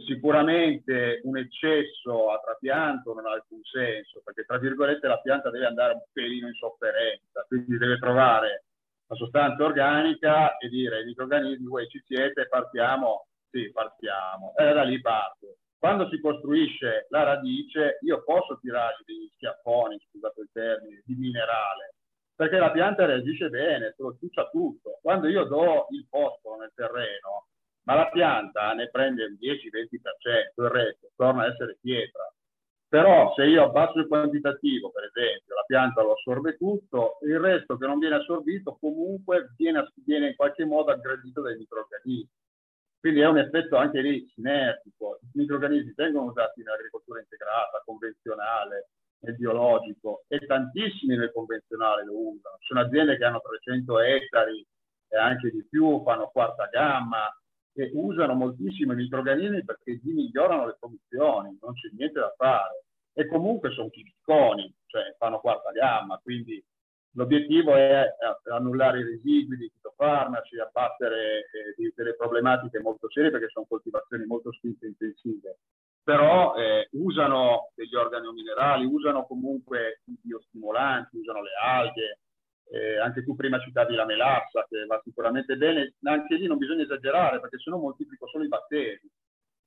[0.07, 5.65] Sicuramente un eccesso a trapianto non ha alcun senso, perché tra virgolette la pianta deve
[5.65, 8.65] andare un pelino in sofferenza, quindi deve trovare
[9.07, 14.55] la sostanza organica e dire ai microorganismi, voi ci siete, partiamo sì, partiamo.
[14.57, 15.57] E da lì parto.
[15.79, 21.95] Quando si costruisce la radice, io posso tirargli degli schiaffoni, scusate il termine, di minerale,
[22.35, 24.99] perché la pianta reagisce bene, se lo ciuccia tutto.
[25.01, 27.47] Quando io do il posto nel terreno,
[27.85, 32.31] ma la pianta ne prende il 10-20%, il resto torna a essere pietra.
[32.87, 37.77] Però se io abbasso il quantitativo, per esempio, la pianta lo assorbe tutto, il resto
[37.79, 42.29] che non viene assorbito comunque viene, viene in qualche modo aggredito dai microorganismi.
[43.01, 45.21] Quindi è un effetto anche lì sinergico.
[45.23, 52.57] I microorganismi vengono usati nell'agricoltura integrata, convenzionale, nel biologico e tantissimi nel convenzionale lo usano.
[52.59, 54.67] Ci sono aziende che hanno 300 ettari
[55.09, 57.27] e anche di più, fanno quarta gamma
[57.73, 62.85] e usano moltissimi microorganismi perché gli migliorano le produzioni, non c'è niente da fare.
[63.13, 66.63] E comunque sono chimiconi, cioè fanno quarta gamma, quindi
[67.15, 68.07] L'obiettivo è
[68.53, 74.53] annullare i residui di fitofarmaci, abbattere eh, delle problematiche molto serie perché sono coltivazioni molto
[74.53, 75.59] spinte e intensive.
[76.05, 82.19] Però eh, usano degli organi minerali, usano comunque i biostimolanti, usano le alghe.
[82.73, 86.85] Eh, anche tu prima citavi la melassa che va sicuramente bene, anche lì non bisogna
[86.85, 89.01] esagerare perché se no moltiplico solo i batteri.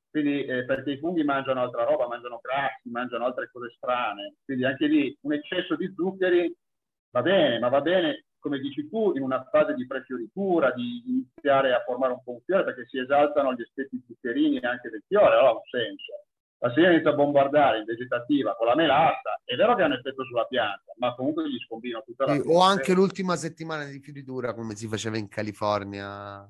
[0.10, 4.36] Quindi eh, perché i funghi mangiano altra roba, mangiano grassi, mangiano altre cose strane.
[4.46, 6.56] Quindi anche lì un eccesso di zuccheri
[7.14, 11.74] va bene, ma va bene, come dici tu, in una fase di prefioritura, di iniziare
[11.74, 15.36] a formare un po' un fiore, perché si esaltano gli aspetti zuccherini anche del fiore,
[15.36, 16.26] allora ha un senso.
[16.60, 19.86] Ma se io inizio a bombardare in vegetativa con la melassa, è vero che ha
[19.86, 23.84] un effetto sulla pianta, ma comunque gli scombino tutta la sì, O anche l'ultima settimana
[23.86, 26.50] di fioritura, come si faceva in California.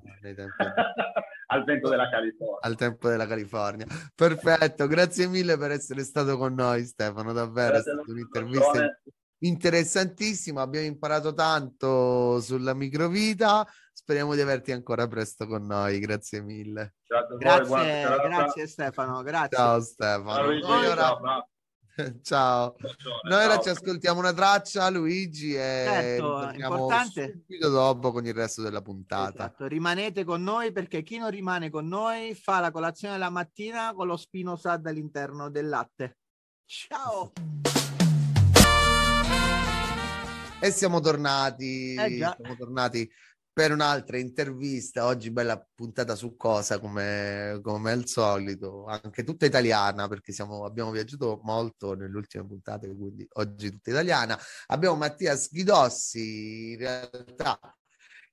[1.46, 2.58] Al tempo della California.
[2.60, 3.86] Al tempo della California.
[4.14, 8.98] Perfetto, grazie mille per essere stato con noi Stefano, davvero grazie è stata un'intervista
[9.46, 16.94] interessantissimo, abbiamo imparato tanto sulla microvita, speriamo di averti ancora presto con noi, grazie mille.
[17.38, 19.56] Grazie, grazie Stefano, grazie.
[19.56, 20.46] Ciao Stefano.
[20.46, 21.46] Noi ora...
[22.22, 22.74] Ciao.
[23.28, 27.30] Noi ora ci ascoltiamo una traccia, Luigi, e certo, importante.
[27.46, 29.44] subito dopo con il resto della puntata.
[29.44, 29.66] Esatto.
[29.68, 34.08] Rimanete con noi perché chi non rimane con noi fa la colazione la mattina con
[34.08, 36.18] lo spino sad all'interno del latte.
[36.66, 37.30] Ciao.
[40.64, 43.06] E siamo tornati, eh siamo tornati
[43.52, 45.04] per un'altra intervista.
[45.04, 50.90] Oggi bella puntata su cosa, come, come al solito, anche tutta italiana, perché siamo, abbiamo
[50.90, 54.38] viaggiato molto nelle ultime puntate, quindi oggi tutta italiana.
[54.68, 57.60] Abbiamo Mattia Schidossi, in realtà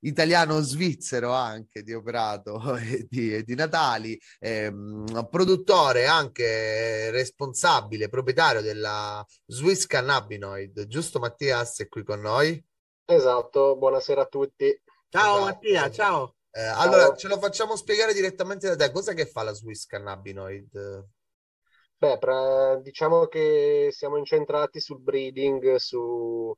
[0.02, 9.26] italiano-svizzero anche di operato e di, e di Natali, ehm, produttore anche responsabile, proprietario della
[9.46, 12.64] Swiss Cannabinoid, giusto Mattias è qui con noi?
[13.06, 14.82] Esatto, buonasera a tutti.
[15.10, 15.46] Ciao esatto.
[15.46, 16.36] Mattia, ciao.
[16.54, 18.92] Eh, allora, ce lo facciamo spiegare direttamente da te.
[18.92, 21.06] Cosa che fa la Swiss Cannabinoid?
[21.98, 26.54] Beh, pra, diciamo che siamo incentrati sul breeding, su,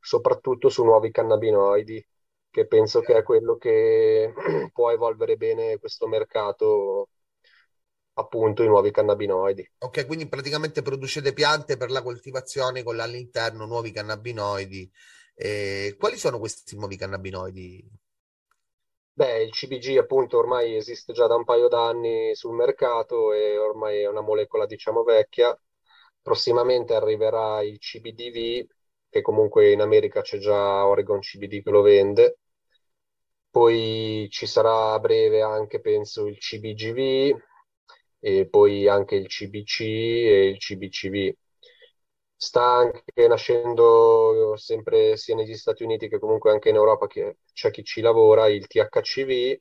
[0.00, 2.04] soprattutto su nuovi cannabinoidi
[2.50, 4.32] che penso che è quello che
[4.72, 7.08] può evolvere bene questo mercato
[8.14, 9.70] appunto i nuovi cannabinoidi.
[9.80, 14.90] Ok, quindi praticamente producete piante per la coltivazione con all'interno nuovi cannabinoidi.
[15.34, 17.88] Eh, quali sono questi nuovi cannabinoidi?
[19.12, 24.00] Beh, il CBG appunto ormai esiste già da un paio d'anni sul mercato e ormai
[24.00, 25.58] è una molecola diciamo vecchia.
[26.22, 28.66] Prossimamente arriverà il CBDV
[29.10, 32.38] che comunque in America c'è già Oregon CBD che lo vende.
[33.50, 37.36] Poi ci sarà a breve anche, penso, il CBGV
[38.20, 41.34] e poi anche il CBC e il CBCV.
[42.36, 47.70] Sta anche nascendo sempre sia negli Stati Uniti che comunque anche in Europa che c'è
[47.70, 49.60] chi ci lavora, il THCV,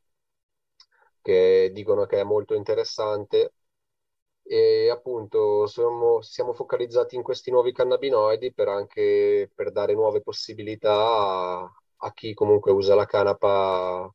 [1.21, 3.53] che dicono che è molto interessante
[4.47, 10.93] e appunto siamo, siamo focalizzati in questi nuovi cannabinoidi per anche per dare nuove possibilità
[10.93, 14.09] a, a chi comunque usa la canapa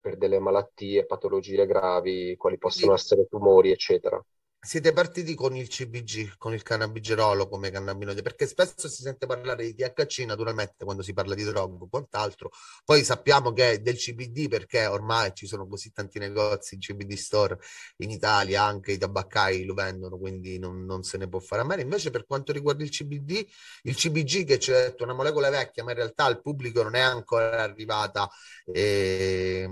[0.00, 4.22] per delle malattie, patologie gravi, quali possono essere tumori, eccetera
[4.64, 9.64] siete partiti con il CBG, con il cannabigerolo come cannabinoide, perché spesso si sente parlare
[9.64, 12.50] di THC naturalmente quando si parla di droga o quant'altro.
[12.84, 17.58] Poi sappiamo che è del CBD perché ormai ci sono così tanti negozi CBD store
[17.98, 21.64] in Italia, anche i tabaccai lo vendono, quindi non, non se ne può fare a
[21.64, 21.80] meno.
[21.82, 23.44] Invece per quanto riguarda il CBD,
[23.82, 27.00] il CBG che c'è detto una molecola vecchia, ma in realtà al pubblico non è
[27.00, 28.30] ancora arrivata
[28.66, 29.66] eh,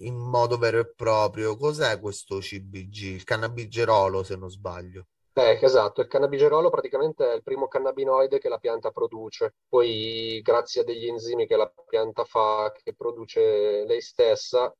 [0.00, 1.56] in modo vero e proprio.
[1.56, 3.02] Cos'è questo CBG?
[3.14, 5.06] Il cannabigerolo se non sbaglio.
[5.38, 9.54] Eh, esatto, il cannabigerolo praticamente è il primo cannabinoide che la pianta produce.
[9.68, 14.74] Poi, grazie a degli enzimi che la pianta fa, che produce lei stessa,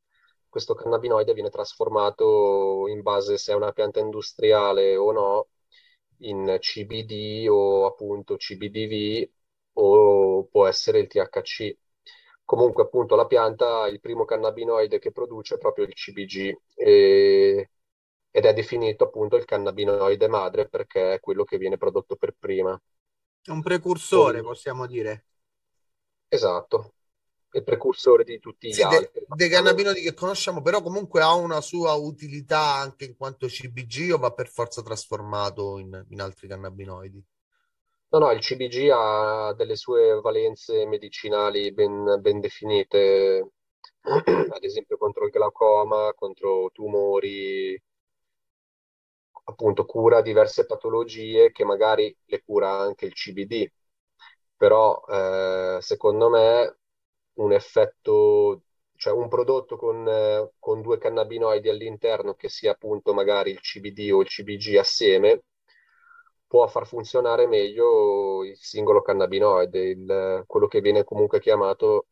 [0.49, 5.49] questo cannabinoide viene trasformato in base se è una pianta industriale o no,
[6.21, 9.29] in CBD o appunto CBDV
[9.75, 11.77] o può essere il THC.
[12.45, 16.57] Comunque, appunto, la pianta, il primo cannabinoide che produce è proprio il CBG.
[16.75, 17.71] E
[18.37, 22.79] ed è definito appunto il cannabinoide madre perché è quello che viene prodotto per prima.
[23.43, 25.25] È un precursore, Poi, possiamo dire.
[26.29, 26.93] Esatto,
[27.53, 29.25] il precursore di tutti sì, gli de, altri.
[29.27, 34.19] Dei cannabinoidi che conosciamo, però comunque ha una sua utilità anche in quanto CBG o
[34.19, 37.25] va per forza trasformato in, in altri cannabinoidi?
[38.11, 43.53] No, no, il CBG ha delle sue valenze medicinali ben, ben definite,
[44.03, 47.83] ad esempio contro il glaucoma, contro tumori,
[49.47, 53.71] appunto cura diverse patologie che magari le cura anche il CBD,
[54.57, 56.79] però eh, secondo me
[57.35, 58.63] un effetto,
[58.97, 64.11] cioè un prodotto con, eh, con due cannabinoidi all'interno che sia appunto magari il CBD
[64.13, 65.43] o il CBG assieme,
[66.47, 72.07] può far funzionare meglio il singolo cannabinoide, il, quello che viene comunque chiamato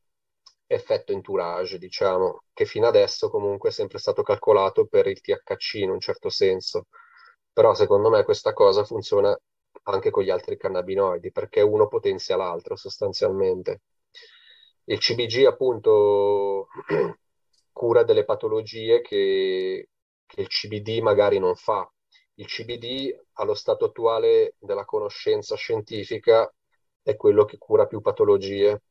[0.66, 5.90] effetto entourage, diciamo, che fino adesso comunque è sempre stato calcolato per il THC in
[5.90, 6.87] un certo senso
[7.55, 9.38] però secondo me questa cosa funziona
[9.85, 13.83] anche con gli altri cannabinoidi perché uno potenzia l'altro sostanzialmente.
[14.87, 16.69] Il CBG appunto
[17.73, 19.88] cura delle patologie che,
[20.27, 21.88] che il CBD magari non fa.
[22.35, 26.53] Il CBD allo stato attuale della conoscenza scientifica
[27.03, 28.83] è quello che cura più patologie,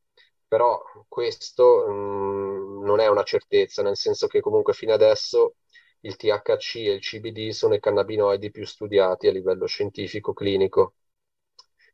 [0.47, 5.55] però questo mh, mm, non è una certezza, nel senso che comunque fino adesso
[6.03, 10.95] il THC e il CBD sono i cannabinoidi più studiati a livello scientifico clinico.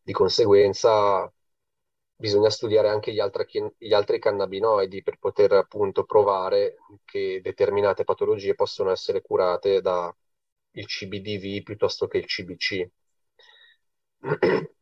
[0.02, 1.32] Di conseguenza
[2.16, 3.46] bisogna studiare anche gli altri,
[3.78, 10.14] gli altri cannabinoidi per poter appunto provare che determinate patologie possono essere curate da
[10.72, 12.90] il CBDV piuttosto che il CBC.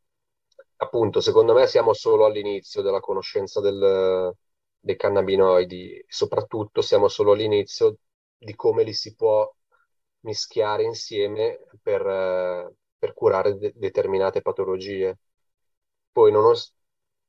[0.78, 4.34] appunto, secondo me siamo solo all'inizio della conoscenza del,
[4.80, 7.98] dei cannabinoidi, soprattutto siamo solo all'inizio
[8.38, 9.52] di come li si può
[10.22, 15.18] mischiare insieme per, eh, per curare de- determinate patologie.
[16.12, 16.54] Poi, ho,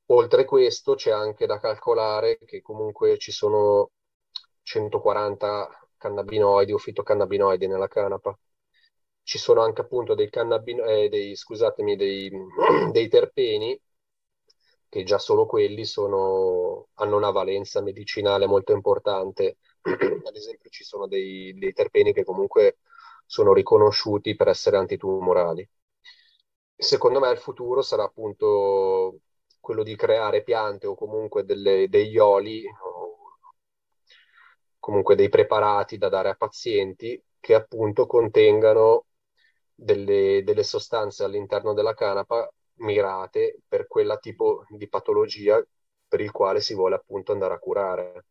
[0.07, 3.91] oltre questo, c'è anche da calcolare che comunque ci sono
[4.63, 8.37] 140 cannabinoidi o fitocannabinoidi nella canapa.
[9.23, 12.29] Ci sono anche appunto dei, cannabino- eh, dei, scusatemi, dei,
[12.91, 13.79] dei terpeni
[14.89, 19.57] che già solo quelli sono, hanno una valenza medicinale molto importante
[19.93, 22.79] ad esempio ci sono dei, dei terpeni che comunque
[23.25, 25.67] sono riconosciuti per essere antitumorali.
[26.75, 29.19] Secondo me il futuro sarà appunto
[29.59, 33.17] quello di creare piante o comunque delle, degli oli o
[34.79, 39.05] comunque dei preparati da dare a pazienti che appunto contengano
[39.75, 45.63] delle, delle sostanze all'interno della canapa mirate per quella tipo di patologia
[46.07, 48.25] per il quale si vuole appunto andare a curare.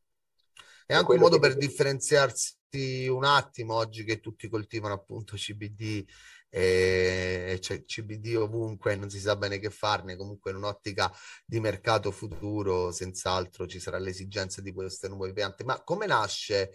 [0.90, 6.02] È anche un modo per differenziarsi un attimo oggi che tutti coltivano appunto CBD
[6.48, 11.12] e c'è CBD ovunque, non si sa bene che farne, comunque in un'ottica
[11.44, 15.62] di mercato futuro senz'altro ci sarà l'esigenza di queste nuove piante.
[15.62, 16.72] Ma come nasce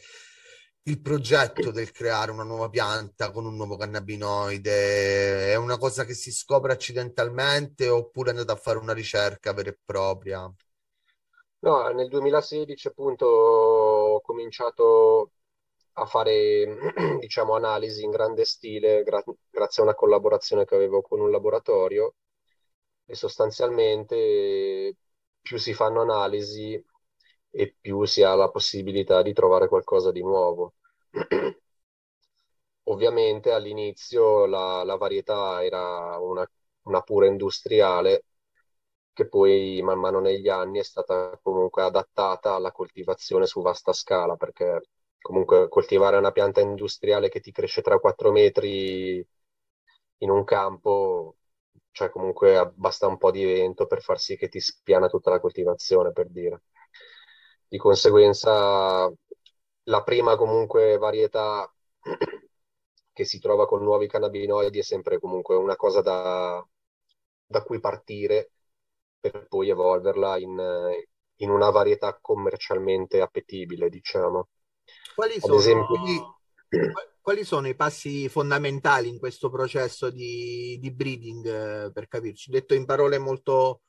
[0.83, 5.53] il progetto del creare una nuova pianta con un nuovo cannabinoide?
[5.53, 9.79] È una cosa che si scopre accidentalmente oppure andate a fare una ricerca vera e
[9.83, 10.53] propria?
[11.63, 13.25] No, nel 2016 appunto
[14.33, 15.31] cominciato
[15.93, 16.65] a fare,
[17.19, 22.15] diciamo, analisi in grande stile gra- grazie a una collaborazione che avevo con un laboratorio
[23.05, 24.95] e sostanzialmente
[25.41, 26.83] più si fanno analisi
[27.51, 30.73] e più si ha la possibilità di trovare qualcosa di nuovo.
[32.83, 36.49] ovviamente all'inizio la, la varietà era una,
[36.83, 38.25] una pura industriale
[39.13, 44.35] che poi man mano negli anni è stata comunque adattata alla coltivazione su vasta scala,
[44.35, 44.81] perché
[45.21, 49.25] comunque coltivare una pianta industriale che ti cresce 3-4 metri
[50.19, 51.37] in un campo,
[51.91, 55.39] cioè comunque basta un po' di vento per far sì che ti spiana tutta la
[55.39, 56.61] coltivazione, per dire.
[57.67, 59.11] Di conseguenza
[59.85, 61.71] la prima comunque varietà
[63.13, 66.65] che si trova con nuovi cannabinoidi è sempre comunque una cosa da,
[67.45, 68.52] da cui partire
[69.29, 70.59] per poi evolverla in,
[71.37, 74.49] in una varietà commercialmente appetibile, diciamo.
[75.15, 76.39] Quali sono, esempio...
[77.21, 82.51] quali sono, i passi fondamentali in questo processo di, di breeding, per capirci?
[82.51, 83.83] Detto in parole molto,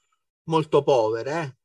[0.45, 1.57] molto povere, eh?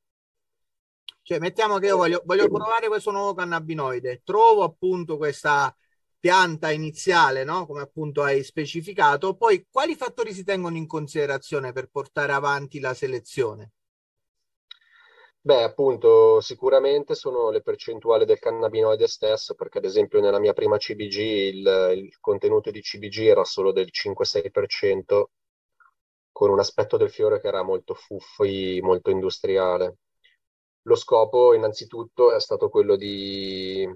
[1.21, 5.71] Cioè, mettiamo che io voglio, voglio provare questo nuovo cannabinoide, trovo appunto questa
[6.19, 7.65] pianta iniziale, no?
[7.65, 12.93] come appunto hai specificato, poi quali fattori si tengono in considerazione per portare avanti la
[12.93, 13.71] selezione?
[15.41, 20.77] Beh, appunto, sicuramente sono le percentuali del cannabinoide stesso, perché ad esempio nella mia prima
[20.77, 25.23] CBG il, il contenuto di CBG era solo del 5-6%,
[26.31, 29.97] con un aspetto del fiore che era molto fuffi, molto industriale.
[30.83, 33.87] Lo scopo innanzitutto è stato quello di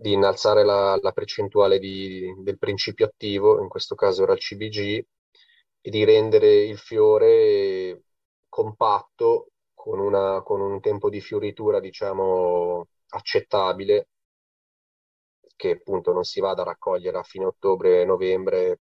[0.00, 5.04] di innalzare la, la percentuale di, del principio attivo, in questo caso era il CBG,
[5.80, 8.04] e di rendere il fiore
[8.48, 14.08] compatto con, una, con un tempo di fioritura, diciamo, accettabile,
[15.56, 18.78] che appunto non si vada a raccogliere a fine ottobre-novembre.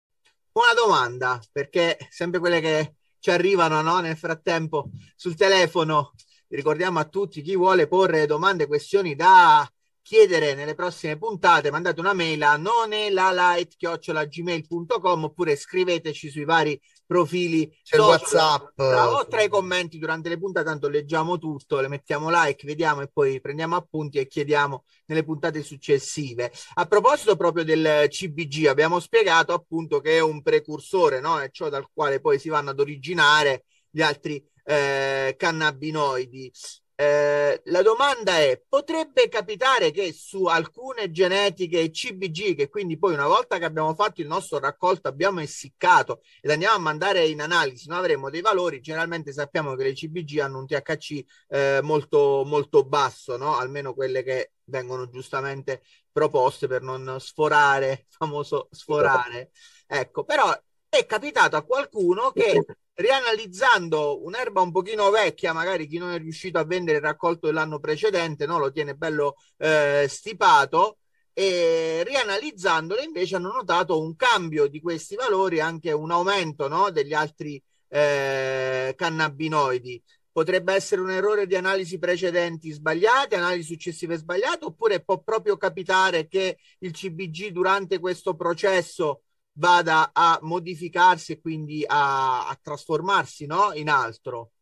[0.53, 4.01] Una domanda, perché sempre quelle che ci arrivano no?
[4.01, 6.12] nel frattempo sul telefono,
[6.49, 9.67] ricordiamo a tutti chi vuole porre domande, questioni da
[10.07, 17.98] chiedere nelle prossime puntate, mandate una mail a nonelalight.gmail.com oppure scriveteci sui vari profili C'è
[17.98, 23.00] WhatsApp o tra i commenti durante le puntate, tanto leggiamo tutto, le mettiamo like, vediamo
[23.00, 26.52] e poi prendiamo appunti e chiediamo nelle puntate successive.
[26.74, 31.40] A proposito proprio del CBG, abbiamo spiegato appunto che è un precursore, no?
[31.40, 36.52] È ciò dal quale poi si vanno ad originare gli altri eh, cannabinoidi.
[36.99, 43.26] Eh, la domanda è: potrebbe capitare che su alcune genetiche CBG, che quindi poi una
[43.26, 47.88] volta che abbiamo fatto il nostro raccolto, abbiamo essiccato ed andiamo a mandare in analisi,
[47.88, 48.80] noi avremo dei valori.
[48.80, 53.57] Generalmente sappiamo che le CBG hanno un THC eh, molto, molto basso, no?
[53.57, 59.51] almeno quelle che vengono giustamente proposte per non sforare, famoso sforare.
[59.86, 60.51] Ecco, però
[60.99, 66.59] è capitato a qualcuno che rianalizzando un'erba un pochino vecchia, magari chi non è riuscito
[66.59, 68.59] a vendere il raccolto dell'anno precedente, no?
[68.59, 70.99] lo tiene bello eh, stipato,
[71.32, 76.90] e rianalizzandole invece hanno notato un cambio di questi valori, anche un aumento no?
[76.90, 80.03] degli altri eh, cannabinoidi.
[80.32, 86.28] Potrebbe essere un errore di analisi precedenti sbagliate, analisi successive sbagliate, oppure può proprio capitare
[86.28, 89.22] che il CBG durante questo processo
[89.57, 93.72] vada a modificarsi e quindi a, a trasformarsi no?
[93.74, 94.52] in altro.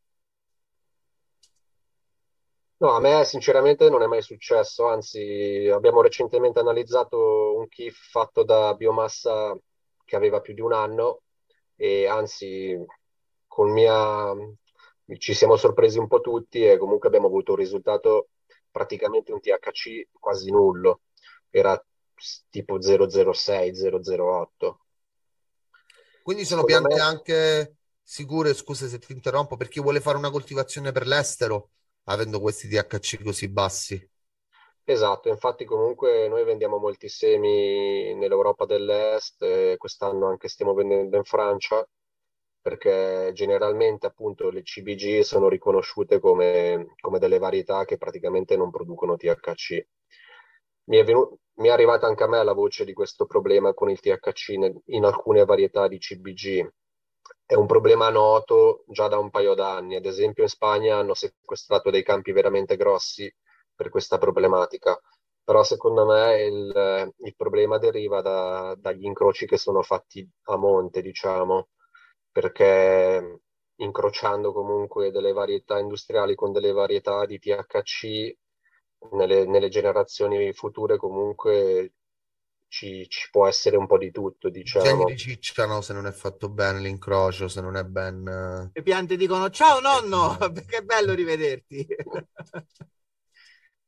[2.77, 8.43] No, a me sinceramente non è mai successo, anzi abbiamo recentemente analizzato un KIF fatto
[8.45, 9.57] da biomassa
[10.05, 11.23] che aveva più di un anno
[11.77, 12.77] e anzi
[13.47, 14.35] con mia
[15.19, 18.29] ci siamo sorpresi un po' tutti e comunque abbiamo avuto un risultato
[18.71, 21.03] praticamente un THC quasi nullo,
[21.51, 21.81] era
[22.51, 24.84] tipo 006, 008.
[26.25, 27.01] Quindi sono Secondo piante me...
[27.01, 31.73] anche sicure, scusa se ti interrompo, per chi vuole fare una coltivazione per l'estero,
[32.05, 34.11] avendo questi THC così bassi.
[34.87, 41.25] Esatto, infatti comunque noi vendiamo molti semi nell'Europa dell'Est, e quest'anno anche stiamo vendendo in
[41.25, 41.87] Francia,
[42.61, 49.17] perché generalmente appunto le CBG sono riconosciute come, come delle varietà che praticamente non producono
[49.17, 49.87] THC.
[50.85, 53.91] Mi è, venuto, mi è arrivata anche a me la voce di questo problema con
[53.91, 54.49] il THC
[54.87, 56.69] in, alcune varietà di CBG.
[57.47, 59.97] È un problema noto già da un paio d'anni.
[59.97, 63.33] Ad esempio in Spagna hanno sequestrato dei campi veramente grossi
[63.75, 64.99] per questa problematica.
[65.45, 71.03] Però secondo me il, il problema deriva da, dagli incroci che sono fatti a monte,
[71.03, 71.69] diciamo,
[72.33, 73.41] perché
[73.77, 78.37] incrociando comunque delle varietà industriali con delle varietà di THC
[79.13, 81.93] nelle, nelle generazioni future comunque
[82.69, 84.85] ci, ci, può essere un po' di tutto, diciamo.
[84.85, 88.71] Geni ricicciano se non è fatto bene l'incrocio, se non è ben...
[88.73, 90.37] Le piante dicono ciao nonno,
[90.67, 91.87] che bello rivederti.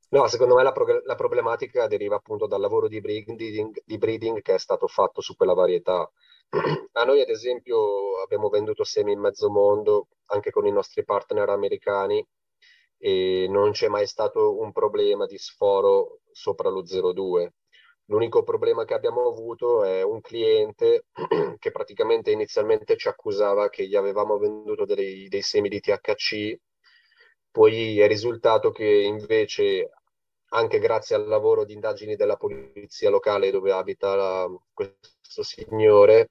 [0.09, 4.41] No, secondo me la, pro- la problematica deriva appunto dal lavoro di breeding, di breeding
[4.41, 6.09] che è stato fatto su quella varietà.
[6.93, 11.49] A noi, ad esempio, abbiamo venduto semi in mezzo mondo anche con i nostri partner
[11.49, 12.25] americani
[12.99, 17.49] e non c'è mai stato un problema di sforo sopra lo 0,2.
[18.09, 21.07] L'unico problema che abbiamo avuto è un cliente
[21.59, 26.57] che praticamente inizialmente ci accusava che gli avevamo venduto dei, dei semi di THC,
[27.51, 29.91] poi è risultato che invece,
[30.51, 36.31] anche grazie al lavoro di indagini della polizia locale dove abita la, questo signore,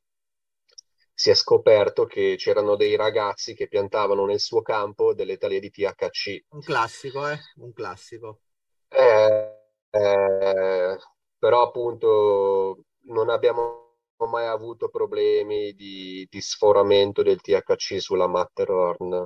[1.17, 5.69] si è scoperto che c'erano dei ragazzi che piantavano nel suo campo delle taglie di
[5.71, 6.47] THC.
[6.49, 7.39] Un classico, eh?
[7.55, 8.41] Un classico.
[8.89, 9.55] Eh,
[9.89, 10.97] eh,
[11.39, 13.83] però appunto non abbiamo
[14.29, 19.25] mai avuto problemi di, di sforamento del THC sulla Matterhorn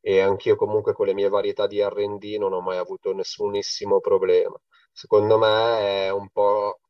[0.00, 4.58] e anch'io comunque con le mie varietà di R&D non ho mai avuto nessunissimo problema.
[4.90, 6.80] Secondo me è un po'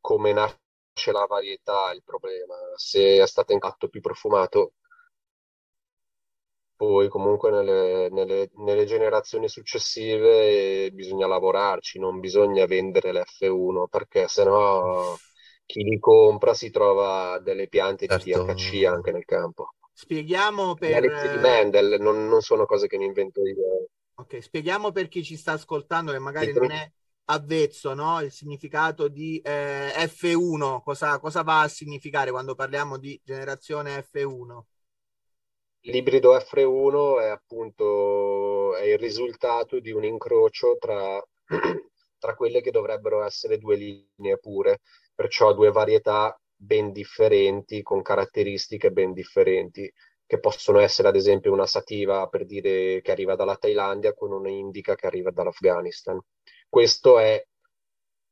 [0.00, 0.60] come nasce
[0.98, 2.54] c'è la varietà il problema.
[2.74, 4.72] Se è stato in catto più profumato,
[6.76, 15.16] poi comunque nelle, nelle, nelle generazioni successive bisogna lavorarci, non bisogna vendere l'F1 perché sennò
[15.64, 18.24] chi li compra si trova delle piante certo.
[18.24, 19.74] di THC anche nel campo.
[19.92, 21.00] Spieghiamo per...
[21.00, 23.88] Le lezioni di Mendel non, non, sono cose che mi invento io.
[24.14, 26.90] Ok, spieghiamo per chi ci sta ascoltando che magari non è
[27.30, 28.20] avvezzo no?
[28.20, 34.60] il significato di eh, F1, cosa, cosa, va a significare quando parliamo di generazione F1?
[35.82, 41.22] L'ibrido F1 è appunto è il risultato di un incrocio tra,
[42.18, 44.80] tra quelle che dovrebbero essere due linee pure,
[45.14, 49.90] perciò due varietà ben differenti, con caratteristiche ben differenti,
[50.26, 54.50] che possono essere ad esempio una sativa per dire che arriva dalla Thailandia con una
[54.50, 56.20] indica che arriva dall'Afghanistan.
[56.68, 57.42] Questo è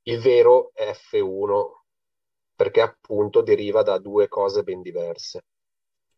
[0.02, 1.84] il vero F1
[2.54, 5.44] perché appunto deriva da due cose ben diverse.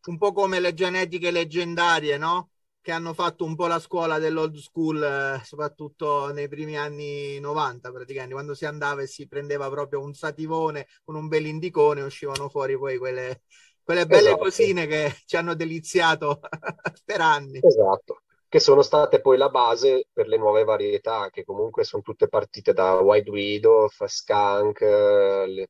[0.05, 2.51] Un po' come le genetiche leggendarie, no?
[2.81, 7.91] Che hanno fatto un po' la scuola dell'old school, eh, soprattutto nei primi anni 90,
[7.91, 12.47] praticamente, quando si andava e si prendeva proprio un sativone con un bel indicone, uscivano
[12.47, 13.41] fuori poi quelle,
[13.83, 14.43] quelle belle esatto.
[14.43, 16.39] cosine che ci hanno deliziato
[17.03, 17.59] per anni.
[17.61, 22.27] Esatto che sono state poi la base per le nuove varietà, che comunque sono tutte
[22.27, 25.69] partite da White Widow, Skunk, le,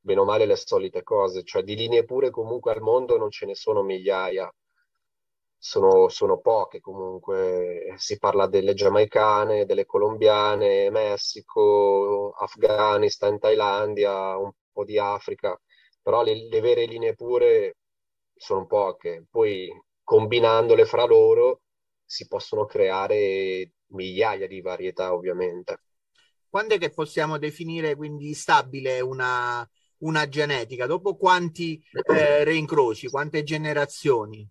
[0.00, 3.54] bene male le solite cose, cioè di linee pure comunque al mondo non ce ne
[3.54, 4.52] sono migliaia,
[5.56, 14.84] sono, sono poche comunque, si parla delle giamaicane, delle colombiane, Messico, Afghanistan, Thailandia, un po'
[14.84, 15.58] di Africa,
[16.02, 17.76] però le, le vere linee pure
[18.34, 19.70] sono poche, poi
[20.02, 21.60] combinandole fra loro
[22.10, 25.80] si possono creare migliaia di varietà ovviamente.
[26.48, 29.66] Quando è che possiamo definire quindi stabile una,
[29.98, 30.86] una genetica?
[30.86, 34.44] Dopo quanti eh, reincroci, quante generazioni?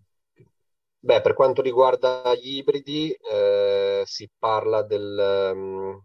[1.02, 6.02] Beh, per quanto riguarda gli ibridi, eh, si parla del, um,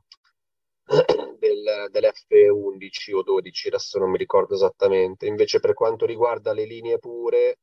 [1.39, 5.25] del, dell'F11 o 12, adesso non mi ricordo esattamente.
[5.25, 7.59] Invece per quanto riguarda le linee pure,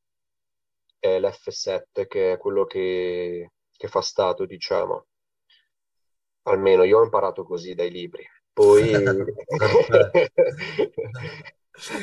[0.98, 3.50] è l'F7 che è quello che
[3.82, 5.06] che fa stato, diciamo.
[6.42, 8.24] Almeno io ho imparato così dai libri.
[8.52, 8.92] Poi...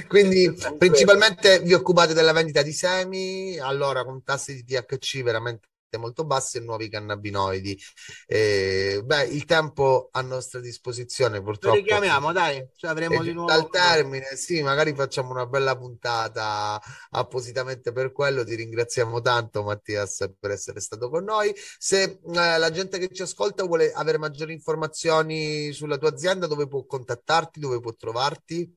[0.09, 6.25] Quindi principalmente vi occupate della vendita di semi, allora con tassi di THC veramente molto
[6.25, 7.77] basse e nuovi cannabinoidi.
[8.27, 11.75] Eh, beh, il tempo a nostra disposizione purtroppo.
[11.75, 13.51] Lo richiamiamo, dai, cioè avremo di nuovo.
[13.51, 16.81] Al termine, sì, magari facciamo una bella puntata
[17.11, 18.43] appositamente per quello.
[18.43, 21.53] Ti ringraziamo tanto, Mattias, per essere stato con noi.
[21.55, 22.19] Se eh,
[22.57, 27.59] la gente che ci ascolta vuole avere maggiori informazioni sulla tua azienda, dove può contattarti,
[27.59, 28.75] dove può trovarti?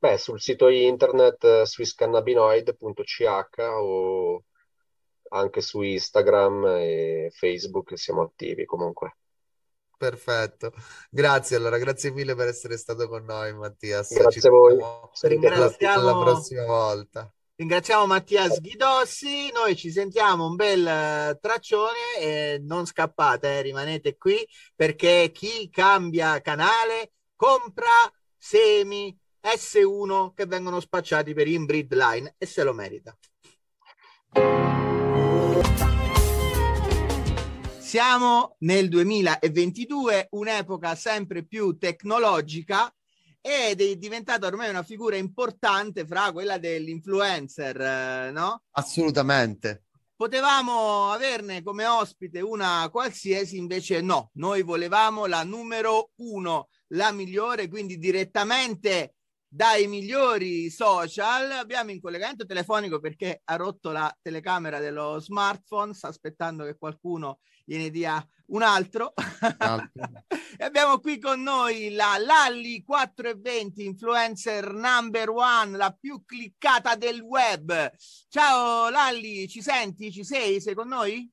[0.00, 3.24] Beh, sul sito internet eh, swisscannabinoid.ch
[3.58, 4.44] o
[5.30, 9.16] anche su Instagram e Facebook siamo attivi comunque.
[9.96, 10.72] Perfetto,
[11.10, 14.14] grazie allora, grazie mille per essere stato con noi Mattias.
[14.14, 14.78] Grazie a voi.
[15.22, 16.04] Ringraziamo...
[16.04, 17.32] La prossima volta.
[17.56, 24.16] Ringraziamo Mattias Ghidossi, noi ci sentiamo un bel eh, traccione e non scappate, eh, rimanete
[24.16, 27.90] qui perché chi cambia canale compra
[28.36, 33.18] semi S1 che vengono spacciati per Inbreed Line e se lo merita.
[37.88, 42.94] Siamo nel 2022, un'epoca sempre più tecnologica
[43.40, 48.64] ed è diventata ormai una figura importante fra quella dell'influencer, eh, no?
[48.72, 49.84] Assolutamente.
[50.14, 57.68] potevamo averne come ospite una qualsiasi, invece no, noi volevamo la numero uno, la migliore,
[57.68, 59.14] quindi direttamente
[59.48, 61.52] dai migliori social.
[61.52, 67.38] Abbiamo in collegamento telefonico perché ha rotto la telecamera dello smartphone, sta aspettando che qualcuno
[67.68, 69.12] gliene dia un altro.
[70.56, 77.20] e abbiamo qui con noi la Lalli 420, influencer number one, la più cliccata del
[77.20, 77.92] web.
[78.28, 80.10] Ciao Lalli, ci senti?
[80.10, 80.62] Ci sei?
[80.62, 81.30] Sei con noi?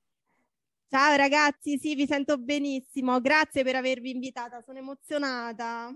[0.90, 3.22] Ciao ragazzi, sì, vi sento benissimo.
[3.22, 5.96] Grazie per avervi invitata, sono emozionata.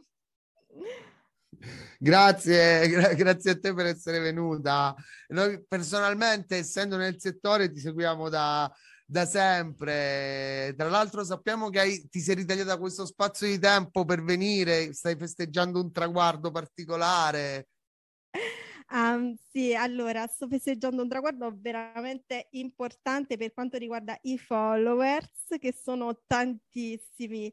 [1.97, 4.95] Grazie, gra- grazie a te per essere venuta.
[5.29, 8.71] Noi personalmente, essendo nel settore, ti seguiamo da,
[9.09, 10.73] da sempre.
[10.77, 15.15] Tra l'altro sappiamo che hai, ti sei ritagliata questo spazio di tempo per venire, stai
[15.15, 17.69] festeggiando un traguardo particolare.
[18.91, 25.73] Um, sì, allora sto festeggiando un traguardo veramente importante per quanto riguarda i followers, che
[25.73, 27.51] sono tantissimi.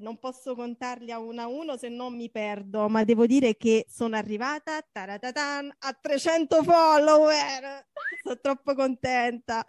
[0.00, 3.86] Non posso contarli a uno a uno se non mi perdo, ma devo dire che
[3.88, 7.86] sono arrivata a 300 follower.
[8.22, 9.64] Sono troppo contenta.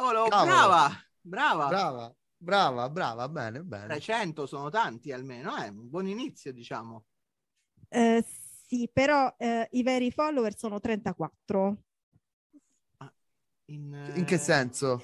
[0.00, 0.90] Oh, brava,
[1.20, 1.68] brava.
[1.68, 3.86] Brava, brava, brava, bene, bene.
[3.86, 5.68] 300 sono tanti almeno, è eh?
[5.70, 7.04] un buon inizio, diciamo.
[7.88, 8.24] Eh,
[8.66, 11.82] sì, però eh, i veri follower sono 34.
[12.98, 13.12] Ah,
[13.66, 15.00] in, in, che eh, senso?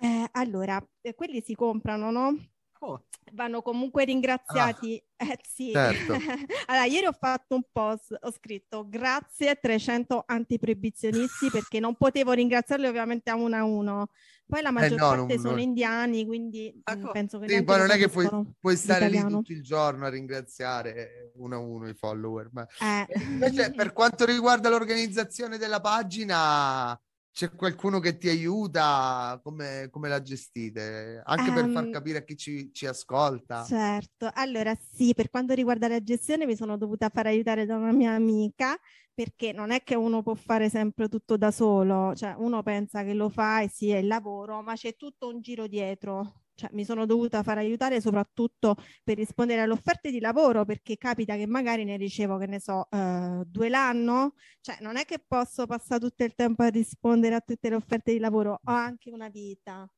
[0.00, 2.34] Eh, allora, eh, quelli si comprano, no?
[2.80, 3.02] Oh.
[3.32, 5.02] Vanno comunque ringraziati.
[5.16, 5.70] Ah, eh, sì.
[5.72, 6.12] Certo.
[6.66, 12.86] allora, ieri ho fatto un post, ho scritto grazie 300 antiproibizionisti perché non potevo ringraziarli
[12.86, 14.08] ovviamente a uno a uno.
[14.46, 15.60] Poi la maggior eh no, parte non, sono non...
[15.60, 17.10] indiani, quindi ecco.
[17.10, 17.48] penso che...
[17.48, 18.26] Sì, poi non è che puoi,
[18.58, 19.28] puoi stare l'italiano.
[19.28, 22.48] lì tutto il giorno a ringraziare uno a uno i follower.
[22.52, 22.66] Ma...
[22.80, 23.20] Eh.
[23.24, 26.98] Invece per quanto riguarda l'organizzazione della pagina
[27.38, 29.38] c'è qualcuno che ti aiuta?
[29.44, 31.22] Come, come la gestite?
[31.24, 33.62] Anche um, per far ehm, capire a chi ci, ci, ascolta.
[33.62, 37.92] Certo, allora sì, per quanto riguarda la gestione mi sono dovuta fare aiutare da una
[37.92, 38.76] mia amica
[39.14, 43.14] perché non è che uno può fare sempre tutto da solo, cioè uno pensa che
[43.14, 46.84] lo fa e sì, è il lavoro, ma c'è tutto un giro dietro cioè, mi
[46.84, 51.84] sono dovuta fare aiutare soprattutto per rispondere alle offerte di lavoro perché capita che magari
[51.84, 56.24] ne ricevo, che ne so, eh, due l'anno, cioè non è che posso passare tutto
[56.24, 59.88] il tempo a rispondere a tutte le offerte di lavoro, ho anche una vita.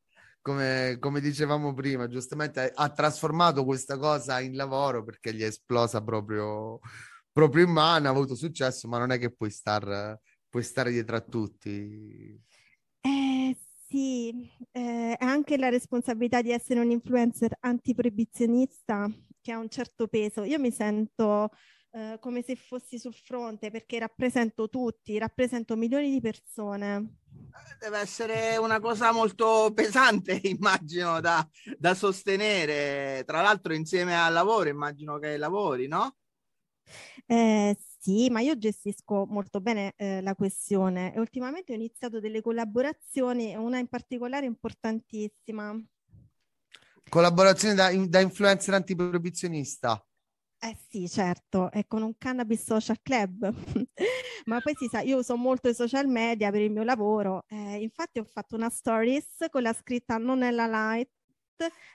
[0.43, 6.03] Come, come dicevamo prima, giustamente ha trasformato questa cosa in lavoro perché gli è esplosa
[6.03, 6.79] proprio,
[7.33, 11.17] proprio in mano, ha avuto successo, ma non è che puoi, star, puoi stare dietro
[11.17, 12.39] a tutti.
[13.01, 13.57] Eh
[13.91, 19.11] sì, eh, anche la responsabilità di essere un influencer antiproibizionista
[19.41, 20.45] che ha un certo peso.
[20.45, 21.51] Io mi sento
[21.91, 27.17] eh, come se fossi sul fronte perché rappresento tutti, rappresento milioni di persone.
[27.81, 31.45] Deve essere una cosa molto pesante, immagino, da,
[31.77, 33.25] da sostenere.
[33.27, 36.15] Tra l'altro insieme al lavoro, immagino che lavori, no?
[37.27, 42.41] Eh, sì, ma io gestisco molto bene eh, la questione e ultimamente ho iniziato delle
[42.41, 45.79] collaborazioni, una in particolare importantissima.
[47.11, 50.03] Collaborazione da, da influencer antiproibizionista?
[50.63, 53.51] Eh sì, certo, è con un cannabis social club,
[54.47, 57.83] ma poi si sa, io uso molto i social media per il mio lavoro, eh,
[57.83, 61.11] infatti ho fatto una stories con la scritta non è la light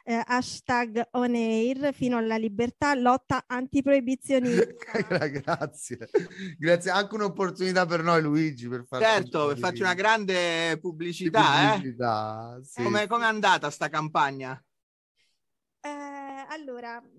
[0.03, 4.63] eh, hashtag on air fino alla libertà, lotta antiproibizionista.
[5.29, 6.09] Grazie,
[6.57, 6.91] grazie.
[6.91, 11.73] Anche un'opportunità per noi Luigi per fare Certo, per farci una grande pubblicità.
[11.73, 11.75] Eh.
[11.75, 12.63] pubblicità eh?
[12.63, 12.83] sì.
[12.83, 14.61] Come è andata sta campagna?
[15.81, 17.01] Eh, allora,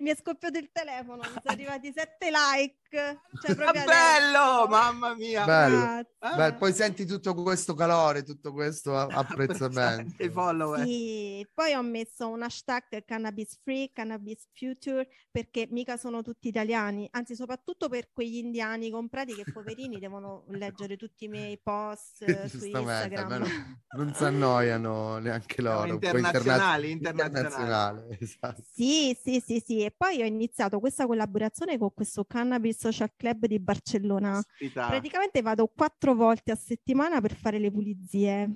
[0.00, 2.78] mi è scoppiato il telefono, mi sono arrivati sette like.
[2.90, 5.44] Cioè proprio bello, mamma mia.
[5.44, 6.04] Bello.
[6.18, 6.56] Bello.
[6.56, 10.22] Poi senti tutto questo calore, tutto questo apprezzamento.
[10.22, 10.84] I follower.
[10.84, 17.08] Sì, poi ho messo un hashtag cannabis free, cannabis future, perché mica sono tutti italiani,
[17.12, 22.66] anzi soprattutto per quegli indiani comprati che poverini devono leggere tutti i miei post su
[22.66, 23.78] Instagram.
[23.96, 25.86] Non si annoiano neanche loro.
[25.86, 28.08] No, internazionali, internazionali internazionale.
[28.20, 28.62] Esatto.
[28.72, 29.84] Sì, sì, sì, sì.
[29.84, 34.38] E poi ho iniziato questa collaborazione con questo Cannabis Social Club di Barcellona.
[34.38, 34.86] Aspita.
[34.86, 38.50] Praticamente vado quattro volte a settimana per fare le pulizie.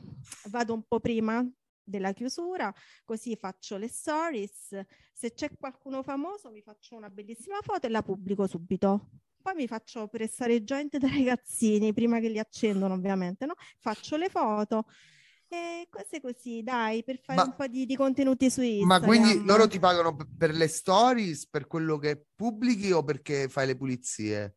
[0.49, 1.47] Vado un po' prima
[1.87, 2.73] della chiusura,
[3.05, 4.81] così faccio le stories.
[5.13, 9.11] Se c'è qualcuno famoso mi faccio una bellissima foto e la pubblico subito.
[9.43, 13.55] Poi mi faccio prestare joint dai ragazzini prima che li accendono, ovviamente, no?
[13.77, 14.87] Faccio le foto
[15.49, 18.87] e cose così, dai, per fare ma, un po' di, di, contenuti su Instagram.
[18.87, 23.67] Ma quindi loro ti pagano per le stories, per quello che pubblichi o perché fai
[23.67, 24.57] le pulizie?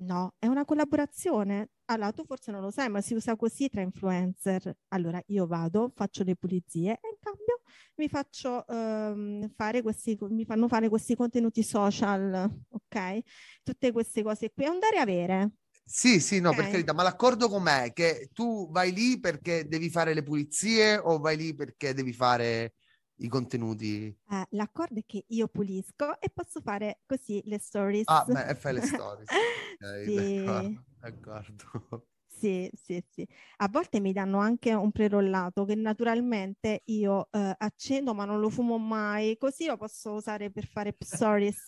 [0.00, 1.70] No, è una collaborazione.
[1.86, 4.76] Allora, tu forse non lo sai, ma si usa così tra influencer.
[4.88, 7.62] Allora, io vado, faccio le pulizie e in cambio
[7.96, 13.18] mi faccio um, fare questi, mi fanno fare questi contenuti social, ok?
[13.64, 14.64] Tutte queste cose qui.
[14.64, 15.50] È un dare avere.
[15.90, 16.54] Sì, sì, no, okay.
[16.54, 17.92] per carità, ma l'accordo com'è?
[17.94, 22.74] Che tu vai lì perché devi fare le pulizie o vai lì perché devi fare
[23.16, 24.14] i contenuti?
[24.30, 28.06] Eh, l'accordo è che io pulisco e posso fare così le stories.
[28.06, 29.30] Ah, beh, e fai le stories.
[29.80, 30.10] okay, sì.
[30.10, 30.84] d'accordo.
[31.00, 32.06] d'accordo.
[32.38, 33.26] Sì, sì, sì.
[33.56, 38.48] A volte mi danno anche un prerollato che naturalmente io eh, accendo ma non lo
[38.48, 41.64] fumo mai, così lo posso usare per fare stories.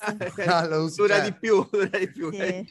[0.46, 2.30] ah, lo dura di più, dura di più.
[2.30, 2.38] Sì.
[2.38, 2.66] Eh,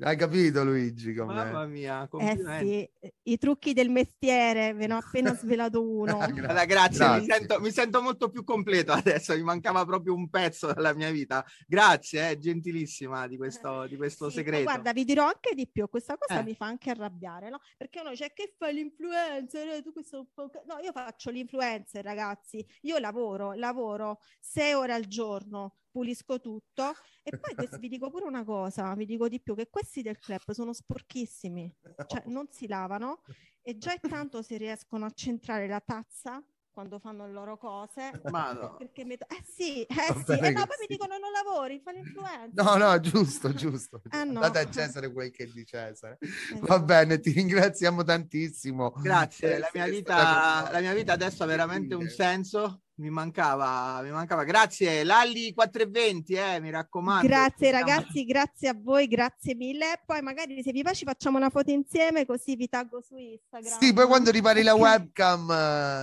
[0.00, 1.14] Hai capito Luigi?
[1.14, 1.32] Com'è?
[1.32, 2.90] Mamma mia, eh sì,
[3.22, 6.18] i trucchi del mestiere, ve ne ho appena svelato uno.
[6.32, 6.66] grazie, grazie.
[6.66, 7.20] grazie.
[7.20, 11.10] Mi, sento, mi, sento, molto più completo adesso, mi mancava proprio un pezzo della mia
[11.10, 11.44] vita.
[11.68, 14.64] Grazie, eh, gentilissima di questo, di questo sì, segreto.
[14.64, 16.42] Guarda, vi dirò anche di più, questa cosa eh.
[16.42, 17.60] mi fa anche arrabbiare, no?
[17.76, 19.68] Perché uno dice che fai l'influencer?
[19.68, 20.28] Eh, tu questo...
[20.66, 22.64] No, io faccio l'influencer, ragazzi.
[22.82, 28.44] Io lavoro, lavoro sei ore al giorno, pulisco tutto e poi vi dico pure una
[28.44, 31.72] cosa, vi dico di più, che questi del club sono sporchissimi,
[32.06, 33.22] cioè non si lavano
[33.60, 36.42] e già intanto si riescono a centrare la tazza
[36.72, 38.10] quando fanno le loro cose.
[38.30, 38.76] Ma no.
[38.78, 39.14] Perché mi...
[39.14, 40.32] Eh sì, eh sì.
[40.32, 42.62] E eh no, poi mi dicono non lavori, fai l'influenza.
[42.62, 44.02] No, no, giusto, giusto.
[44.08, 44.40] Ah, no.
[44.40, 46.18] Date a Cesare quel che è di Cesare.
[46.20, 46.66] Esatto.
[46.66, 48.92] Va bene, ti ringraziamo tantissimo.
[49.00, 54.10] Grazie, la mia, vita, la mia vita adesso ha veramente un senso mi mancava, mi
[54.10, 54.44] mancava.
[54.44, 57.26] Grazie, Lalli 420, eh, mi raccomando.
[57.26, 60.00] Grazie ragazzi, grazie a voi, grazie mille.
[60.04, 63.78] Poi magari se vi piace facciamo una foto insieme così vi taggo su Instagram.
[63.78, 65.48] Sì, poi quando ripari la webcam.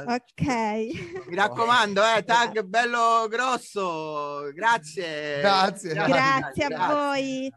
[0.08, 1.28] Ok.
[1.28, 4.52] Mi raccomando, eh, tag bello grosso.
[4.54, 5.40] Grazie.
[5.40, 5.94] Grazie.
[5.94, 7.54] Grazie, grazie a grazie.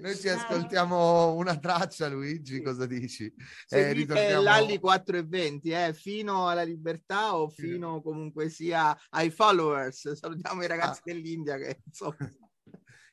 [0.00, 3.32] Noi ci ascoltiamo una traccia, Luigi, cosa dici?
[3.68, 4.42] Eh, ritorniamo...
[4.42, 10.12] L'Alli 4 e 20, eh, fino alla libertà o fino comunque sia ai followers.
[10.12, 11.02] Salutiamo i ragazzi ah.
[11.04, 12.16] dell'India che insomma...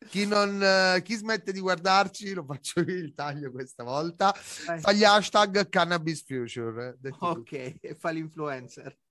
[0.10, 4.80] Chi, non, uh, chi smette di guardarci, lo faccio io il taglio questa volta, eh.
[4.80, 6.98] fa gli hashtag Cannabis Future.
[7.04, 8.98] Eh, ok, e fa l'influencer.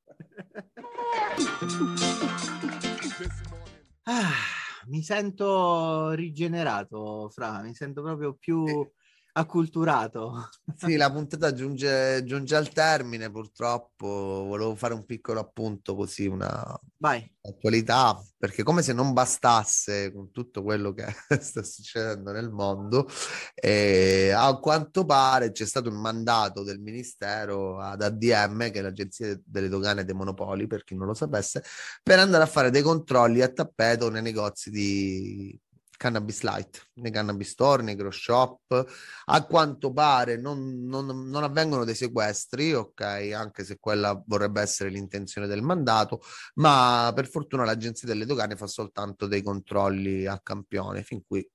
[4.03, 4.60] ah
[4.91, 8.91] mi sento rigenerato, Fra, mi sento proprio più
[9.33, 10.49] acculturato.
[10.76, 14.07] Sì, la puntata giunge, giunge, al termine, purtroppo.
[14.47, 17.31] Volevo fare un piccolo appunto così, una Vai.
[17.43, 21.07] attualità, perché come se non bastasse con tutto quello che
[21.41, 23.07] sta succedendo nel mondo,
[23.55, 29.39] eh, a quanto pare c'è stato un mandato del Ministero ad ADM, che è l'Agenzia
[29.45, 31.62] delle Dogane e dei Monopoli, per chi non lo sapesse,
[32.03, 35.59] per andare a fare dei controlli a tappeto nei negozi di
[36.01, 38.86] cannabis light, nei cannabis store, nei grow shop.
[39.26, 43.03] A quanto pare non, non, non, avvengono dei sequestri, ok,
[43.34, 46.22] anche se quella vorrebbe essere l'intenzione del mandato,
[46.55, 51.46] ma per fortuna l'Agenzia delle Dogane fa soltanto dei controlli a campione, fin qui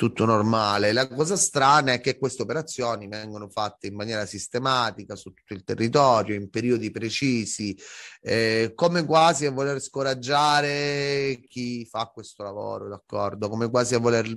[0.00, 0.94] tutto normale.
[0.94, 5.62] La cosa strana è che queste operazioni vengono fatte in maniera sistematica su tutto il
[5.62, 7.78] territorio, in periodi precisi,
[8.22, 13.50] eh, come quasi a voler scoraggiare chi fa questo lavoro, d'accordo?
[13.50, 14.34] Come quasi a voler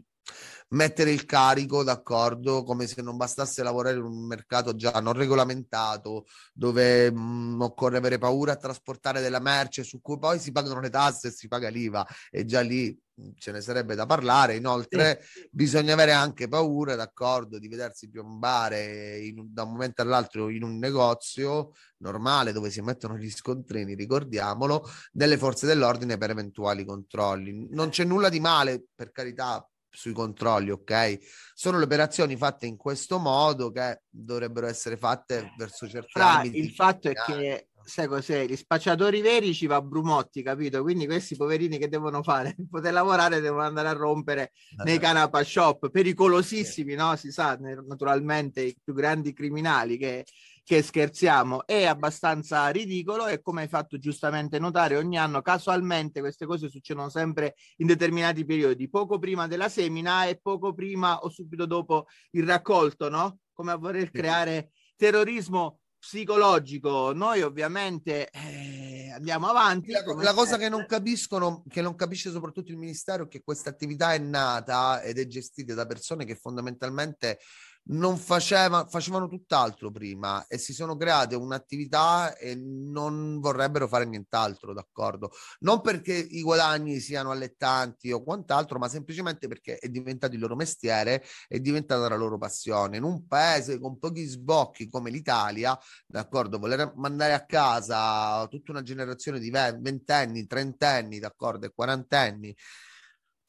[0.74, 6.26] mettere il carico, d'accordo, come se non bastasse lavorare in un mercato già non regolamentato,
[6.54, 10.80] dove mh, mm, occorre avere paura a trasportare della merce su cui poi si pagano
[10.80, 14.56] le tasse e si paga l'IVA e già lì mm, ce ne sarebbe da parlare.
[14.56, 15.48] Inoltre sì.
[15.52, 20.78] bisogna avere anche paura, d'accordo, di vedersi piombare in, da un momento all'altro in un
[20.80, 27.68] negozio normale dove si mettono gli scontrini, ricordiamolo, delle forze dell'ordine per eventuali controlli.
[27.70, 31.20] Non c'è nulla di male, per carità, sui controlli, ok?
[31.54, 36.72] Sono le operazioni fatte in questo modo che dovrebbero essere fatte verso certi Fra, Il
[36.72, 38.46] fatto è che sai cos'è?
[38.46, 40.82] Gli spacciatori veri ci va Brumotti, capito?
[40.82, 42.56] Quindi questi poverini che devono fare?
[42.56, 44.84] Per poter lavorare devono andare a rompere eh.
[44.84, 47.16] nei canapa shop, pericolosissimi, no?
[47.16, 50.26] Si sa, naturalmente i più grandi criminali che
[50.64, 56.45] che scherziamo, è abbastanza ridicolo e come hai fatto giustamente notare ogni anno casualmente queste
[56.45, 61.66] cose succedono sempre in determinati periodi, poco prima della semina e poco prima o subito
[61.66, 63.39] dopo il raccolto, no?
[63.53, 67.14] Come a voler creare terrorismo psicologico.
[67.14, 69.91] Noi ovviamente eh, andiamo avanti.
[69.91, 73.70] La, la cosa che non capiscono, che non capisce soprattutto il Ministero, è che questa
[73.70, 77.39] attività è nata ed è gestita da persone che fondamentalmente
[77.86, 84.74] non faceva, facevano tutt'altro prima e si sono create un'attività e non vorrebbero fare nient'altro,
[84.74, 85.32] d'accordo?
[85.60, 90.56] Non perché i guadagni siano allettanti o quant'altro, ma semplicemente perché è diventato il loro
[90.56, 92.98] mestiere, è diventata la loro passione.
[92.98, 96.60] In un paese con pochi sbocchi come l'Italia, d'accordo?
[96.60, 102.56] Voler mandare a casa tutta una generazione di ventenni, trentenni, d'accordo, e quarantenni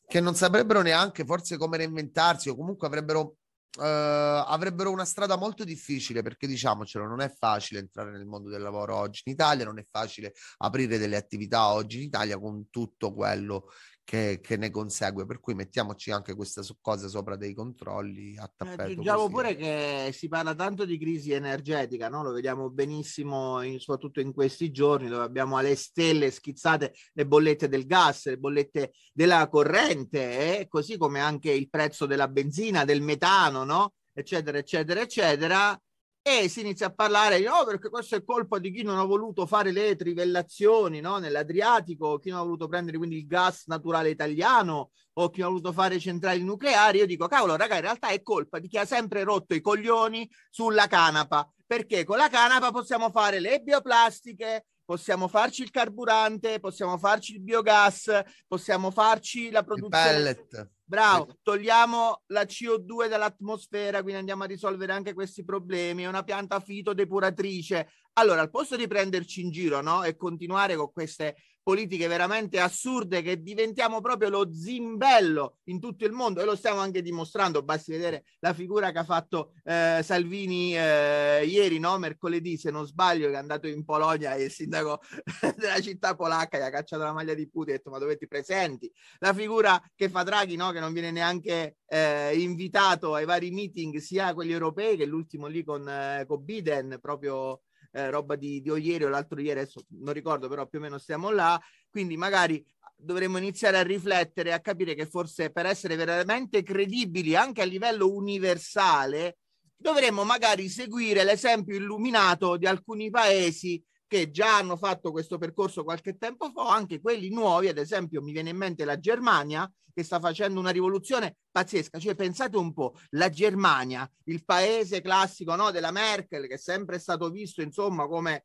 [0.07, 3.37] che non saprebbero neanche forse come reinventarsi o comunque avrebbero
[3.81, 8.97] avrebbero una strada molto difficile perché diciamocelo, non è facile entrare nel mondo del lavoro
[8.97, 13.68] oggi in Italia, non è facile aprire delle attività oggi in Italia con tutto quello
[14.05, 15.26] che, che, ne consegue.
[15.26, 18.82] Per cui mettiamoci anche questa cosa sopra dei controlli a tappeto.
[18.82, 19.32] Aggiungiamo così.
[19.32, 22.22] pure che si parla tanto di crisi energetica, no?
[22.22, 27.68] lo vediamo benissimo, in, soprattutto in questi giorni, dove abbiamo alle stelle schizzate le bollette
[27.68, 30.68] del gas, le bollette della corrente, eh?
[30.68, 33.94] così come anche il prezzo della benzina, del metano, no?
[34.12, 35.78] eccetera, eccetera, eccetera
[36.27, 39.05] e si inizia a parlare di oh, perché questo è colpa di chi non ha
[39.05, 41.18] voluto fare le trivellazioni no?
[41.18, 45.53] nell'Adriatico, chi non ha voluto prendere quindi il gas naturale italiano o chi non ha
[45.53, 46.97] voluto fare centrali nucleari.
[46.97, 50.27] Io dico, cavolo, raga, in realtà è colpa di chi ha sempre rotto i coglioni
[50.49, 56.97] sulla canapa, perché con la canapa possiamo fare le bioplastiche, possiamo farci il carburante, possiamo
[56.97, 58.11] farci il biogas,
[58.49, 60.16] possiamo farci la produzione.
[60.16, 60.70] Il pellet.
[60.87, 66.03] Bravo, togliamo la CO2 dall'atmosfera, quindi andiamo a risolvere anche questi problemi.
[66.03, 67.89] È una pianta fitodepuratrice.
[68.14, 70.05] Allora, al posto di prenderci in giro no?
[70.05, 76.12] e continuare con queste politiche veramente assurde che diventiamo proprio lo zimbello in tutto il
[76.12, 80.76] mondo e lo stiamo anche dimostrando, basti vedere la figura che ha fatto eh, Salvini
[80.76, 81.96] eh, ieri, no?
[81.98, 85.00] mercoledì se non sbaglio, che è andato in Polonia e il sindaco
[85.56, 88.16] della città polacca gli ha cacciato la maglia di Putin e ha detto ma dove
[88.18, 88.92] ti presenti?
[89.20, 90.70] La figura che fa Draghi, no?
[90.70, 95.64] che non viene neanche eh, invitato ai vari meeting, sia quelli europei che l'ultimo lì
[95.64, 97.62] con, eh, con Biden, proprio
[97.95, 100.99] eh, roba di, di ieri o l'altro ieri, adesso non ricordo, però più o meno
[100.99, 101.61] stiamo là.
[101.88, 102.64] Quindi magari
[102.97, 108.12] dovremmo iniziare a riflettere, a capire che forse per essere veramente credibili anche a livello
[108.12, 109.38] universale,
[109.76, 113.82] dovremmo magari seguire l'esempio illuminato di alcuni paesi
[114.14, 118.30] che già hanno fatto questo percorso qualche tempo fa, anche quelli nuovi, ad esempio mi
[118.30, 121.98] viene in mente la Germania, che sta facendo una rivoluzione pazzesca.
[121.98, 127.00] Cioè, pensate un po', la Germania, il paese classico no, della Merkel, che è sempre
[127.00, 128.44] stato visto, insomma, come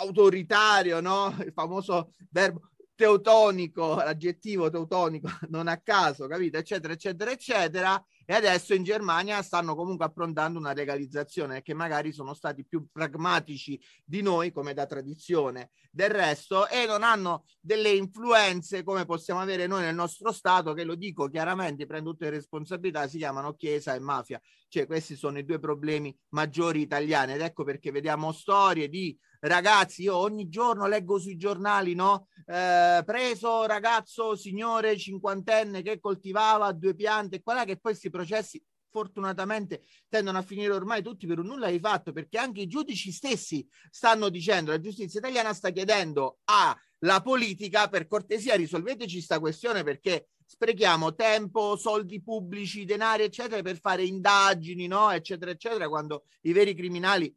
[0.00, 1.34] autoritario, no?
[1.44, 6.56] Il famoso verbo teutonico, l'aggettivo teutonico, non a caso, capito?
[6.58, 12.34] Eccetera, eccetera, eccetera e adesso in Germania stanno comunque approntando una legalizzazione che magari sono
[12.34, 18.82] stati più pragmatici di noi come da tradizione del resto e non hanno delle influenze
[18.82, 23.06] come possiamo avere noi nel nostro Stato che lo dico chiaramente, prendo tutte le responsabilità,
[23.06, 27.64] si chiamano Chiesa e mafia, cioè questi sono i due problemi maggiori italiani ed ecco
[27.64, 32.28] perché vediamo storie di ragazzi, io ogni giorno leggo sui giornali, no?
[32.46, 38.62] Eh, preso ragazzo signore cinquantenne che coltivava due piante, quella che poi questi processi
[38.92, 43.10] fortunatamente tendono a finire ormai tutti per un nulla di fatto, perché anche i giudici
[43.10, 49.82] stessi stanno dicendo, la giustizia italiana sta chiedendo alla politica per cortesia risolveteci questa questione
[49.82, 55.10] perché sprechiamo tempo, soldi pubblici, denari, eccetera, per fare indagini, no?
[55.10, 57.34] eccetera, eccetera, quando i veri criminali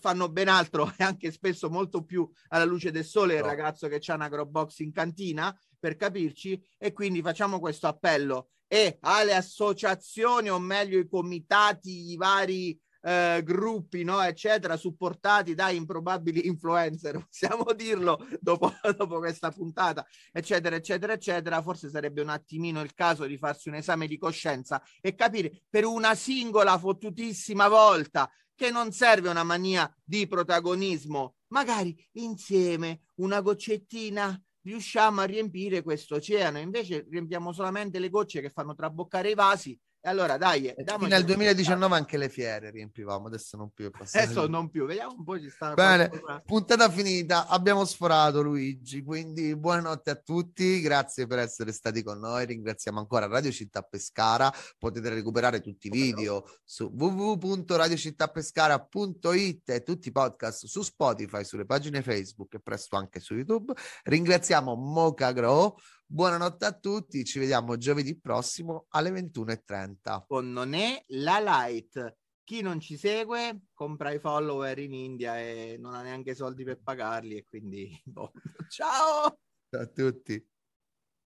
[0.00, 3.40] fanno ben altro e anche spesso molto più alla luce del sole no.
[3.40, 7.86] il ragazzo che c'ha una grow box in cantina per capirci e quindi facciamo questo
[7.86, 15.54] appello e alle associazioni o meglio i comitati, i vari eh, gruppi, no, eccetera, supportati
[15.54, 22.30] da improbabili influencer, possiamo dirlo dopo, dopo questa puntata, eccetera, eccetera, eccetera, forse sarebbe un
[22.30, 27.68] attimino il caso di farsi un esame di coscienza e capire per una singola fottutissima
[27.68, 35.82] volta che non serve una mania di protagonismo, magari insieme una goccettina riusciamo a riempire
[35.82, 41.24] questo oceano, invece riempiamo solamente le gocce che fanno traboccare i vasi allora dai, nel
[41.24, 43.90] 2019 anche le fiere riempivamo, adesso non più.
[43.92, 45.74] Adesso non più, vediamo un po' ci sta.
[45.74, 46.08] Bene,
[46.44, 52.46] puntata finita, abbiamo sforato Luigi, quindi buonanotte a tutti, grazie per essere stati con noi,
[52.46, 60.12] ringraziamo ancora Radio Città Pescara, potete recuperare tutti i video su www.radiocittapescara.it e tutti i
[60.12, 63.72] podcast su Spotify, sulle pagine Facebook e presto anche su YouTube.
[64.04, 65.76] Ringraziamo Moca Grow
[66.08, 70.26] Buonanotte a tutti, ci vediamo giovedì prossimo alle 21.30.
[70.28, 72.18] Con Non è la light.
[72.44, 76.80] Chi non ci segue compra i follower in India e non ha neanche soldi per
[76.80, 78.30] pagarli e quindi boh.
[78.68, 79.36] ciao!
[79.68, 80.46] Ciao a tutti.